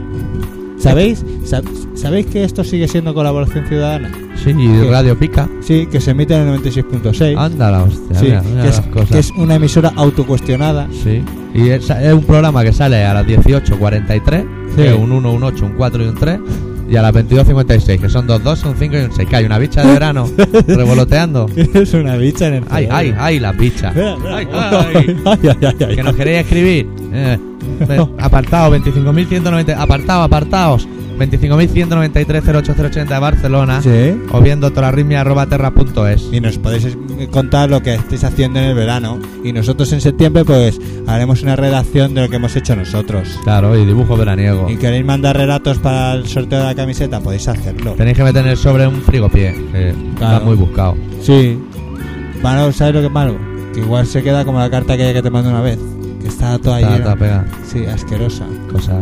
¿Sabéis? 0.80 1.24
Sab- 1.46 1.64
¿Sabéis 1.96 2.26
que 2.26 2.44
esto 2.44 2.64
sigue 2.64 2.88
siendo 2.88 3.14
colaboración 3.14 3.68
ciudadana? 3.68 4.10
Sí, 4.44 4.50
y. 4.50 4.90
Radio 4.90 5.16
Pica. 5.20 5.48
Sí, 5.62 5.86
que 5.92 6.02
se 6.02 6.12
emite 6.12 6.34
en 6.36 6.48
el 6.48 6.60
96.6. 6.60 7.38
Anda 7.38 7.70
la 7.70 7.84
hostia. 7.84 8.20
Sí, 8.20 8.26
mira, 8.26 8.42
mira 8.42 8.64
que, 8.64 8.70
es, 8.70 8.82
que 9.12 9.20
es 9.20 9.30
una 9.38 9.56
emisora 9.56 9.92
autocuestionada. 9.96 10.88
Sí. 11.04 11.22
Y 11.54 11.70
es, 11.70 11.90
es 11.90 12.14
un 12.14 12.24
programa 12.24 12.64
que 12.64 12.72
sale 12.74 13.04
a 13.04 13.14
las 13.14 13.26
18.43, 13.26 14.46
Sí. 14.76 14.82
un 14.98 15.12
1, 15.12 15.32
un 15.34 15.44
8, 15.44 15.66
un 15.66 15.74
4 15.74 16.04
y 16.04 16.08
un 16.08 16.16
3, 16.16 16.40
y 16.90 16.96
a 16.96 17.02
las 17.02 17.14
22.56, 17.14 18.00
que 18.00 18.10
son 18.10 18.26
dos 18.28 18.42
2, 18.44 18.64
un 18.66 18.76
5 18.78 18.96
y 18.96 19.00
un 19.02 19.12
6, 19.12 19.28
que 19.30 19.36
hay 19.36 19.46
una 19.46 19.58
bicha 19.60 19.84
de 19.86 19.92
verano 19.94 20.30
revoloteando. 20.68 21.48
es 21.56 21.94
una 21.94 22.16
bicha 22.18 22.48
en 22.48 22.54
el 22.56 22.64
Ay, 22.70 22.86
cerebro. 22.86 22.96
ay, 22.98 23.14
ay, 23.18 23.40
las 23.40 23.58
bichas. 23.58 23.96
Ay, 23.96 24.48
ay. 24.54 25.18
ay, 25.26 25.40
ay, 25.62 25.76
ay. 25.88 25.96
Que 25.96 26.04
nos 26.04 26.16
queréis 26.16 26.40
escribir. 26.42 26.88
Eh, 27.14 27.38
ve- 27.88 28.08
apartado 28.20 28.76
25.190, 28.76 29.76
apartado, 29.78 30.24
apartados. 30.24 30.88
25.193.08080 31.20 33.08
de 33.08 33.20
Barcelona. 33.20 33.82
Sí. 33.82 34.20
O 34.32 34.42
bien 34.42 34.60
doctorarritmia.terra.es. 34.60 36.30
Y 36.32 36.40
nos 36.42 36.58
podéis 36.58 36.98
contar 37.32 37.70
lo 37.70 37.82
que 37.82 37.94
estáis 37.96 38.24
haciendo 38.24 38.60
en 38.60 38.66
el 38.66 38.76
verano. 38.76 39.20
Y 39.44 39.54
nosotros 39.54 39.92
en 39.94 40.02
septiembre, 40.02 40.44
pues 40.46 40.80
haremos 41.08 41.44
una 41.44 41.56
redacción 41.56 42.14
de 42.16 42.22
lo 42.24 42.30
que 42.30 42.38
hemos 42.38 42.56
hecho 42.56 42.76
nosotros. 42.76 43.40
Claro, 43.44 43.78
y 43.78 43.86
dibujo 43.86 44.18
veraniego. 44.18 44.68
Y 44.70 44.78
queréis 44.78 45.06
mandar 45.06 45.38
relatos 45.38 45.78
para 45.78 46.14
el 46.14 46.28
sorteo 46.28 46.60
de 46.60 46.66
la 46.66 46.76
camiseta, 46.76 47.20
podéis 47.20 47.48
hacerlo. 47.48 47.94
Tenéis 47.94 48.18
que 48.18 48.24
meter 48.24 48.44
en 48.44 48.52
el 48.52 48.58
sobre 48.58 48.88
un 48.88 49.02
frigopié, 49.02 49.54
que 49.72 49.94
Claro. 50.18 50.36
está 50.38 50.46
muy 50.46 50.56
buscado. 50.56 50.98
Sí. 51.22 51.60
Malo, 52.42 52.72
¿sabes 52.72 52.96
lo 52.96 53.02
que 53.02 53.08
es 53.08 53.14
malo? 53.14 53.38
Que 53.74 53.82
igual 53.82 54.08
se 54.08 54.24
queda 54.24 54.44
como 54.44 54.58
la 54.60 54.70
carta 54.70 54.94
aquella 54.94 55.14
que 55.14 55.22
te 55.22 55.30
mandé 55.30 55.50
una 55.50 55.62
vez 55.62 55.78
que 56.22 56.28
estaba 56.28 56.58
toda 56.60 56.80
estaba 56.80 56.98
llena. 56.98 57.04
Toda 57.04 57.16
pegada. 57.16 57.46
Sí, 57.66 57.86
asquerosa. 57.86 58.46
Cosa, 58.72 58.94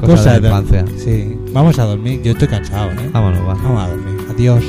cosa, 0.00 0.12
cosa 0.12 0.32
de, 0.34 0.40
de 0.40 0.48
infancia. 0.48 0.84
Sí. 0.96 1.38
Vamos 1.52 1.78
a 1.78 1.84
dormir, 1.84 2.22
yo 2.22 2.32
estoy 2.32 2.48
cansado, 2.48 2.90
¿eh? 2.92 3.10
Vámonos, 3.12 3.40
va. 3.40 3.54
Vamos 3.54 3.84
a 3.84 3.88
dormir. 3.88 4.26
Adiós. 4.30 4.64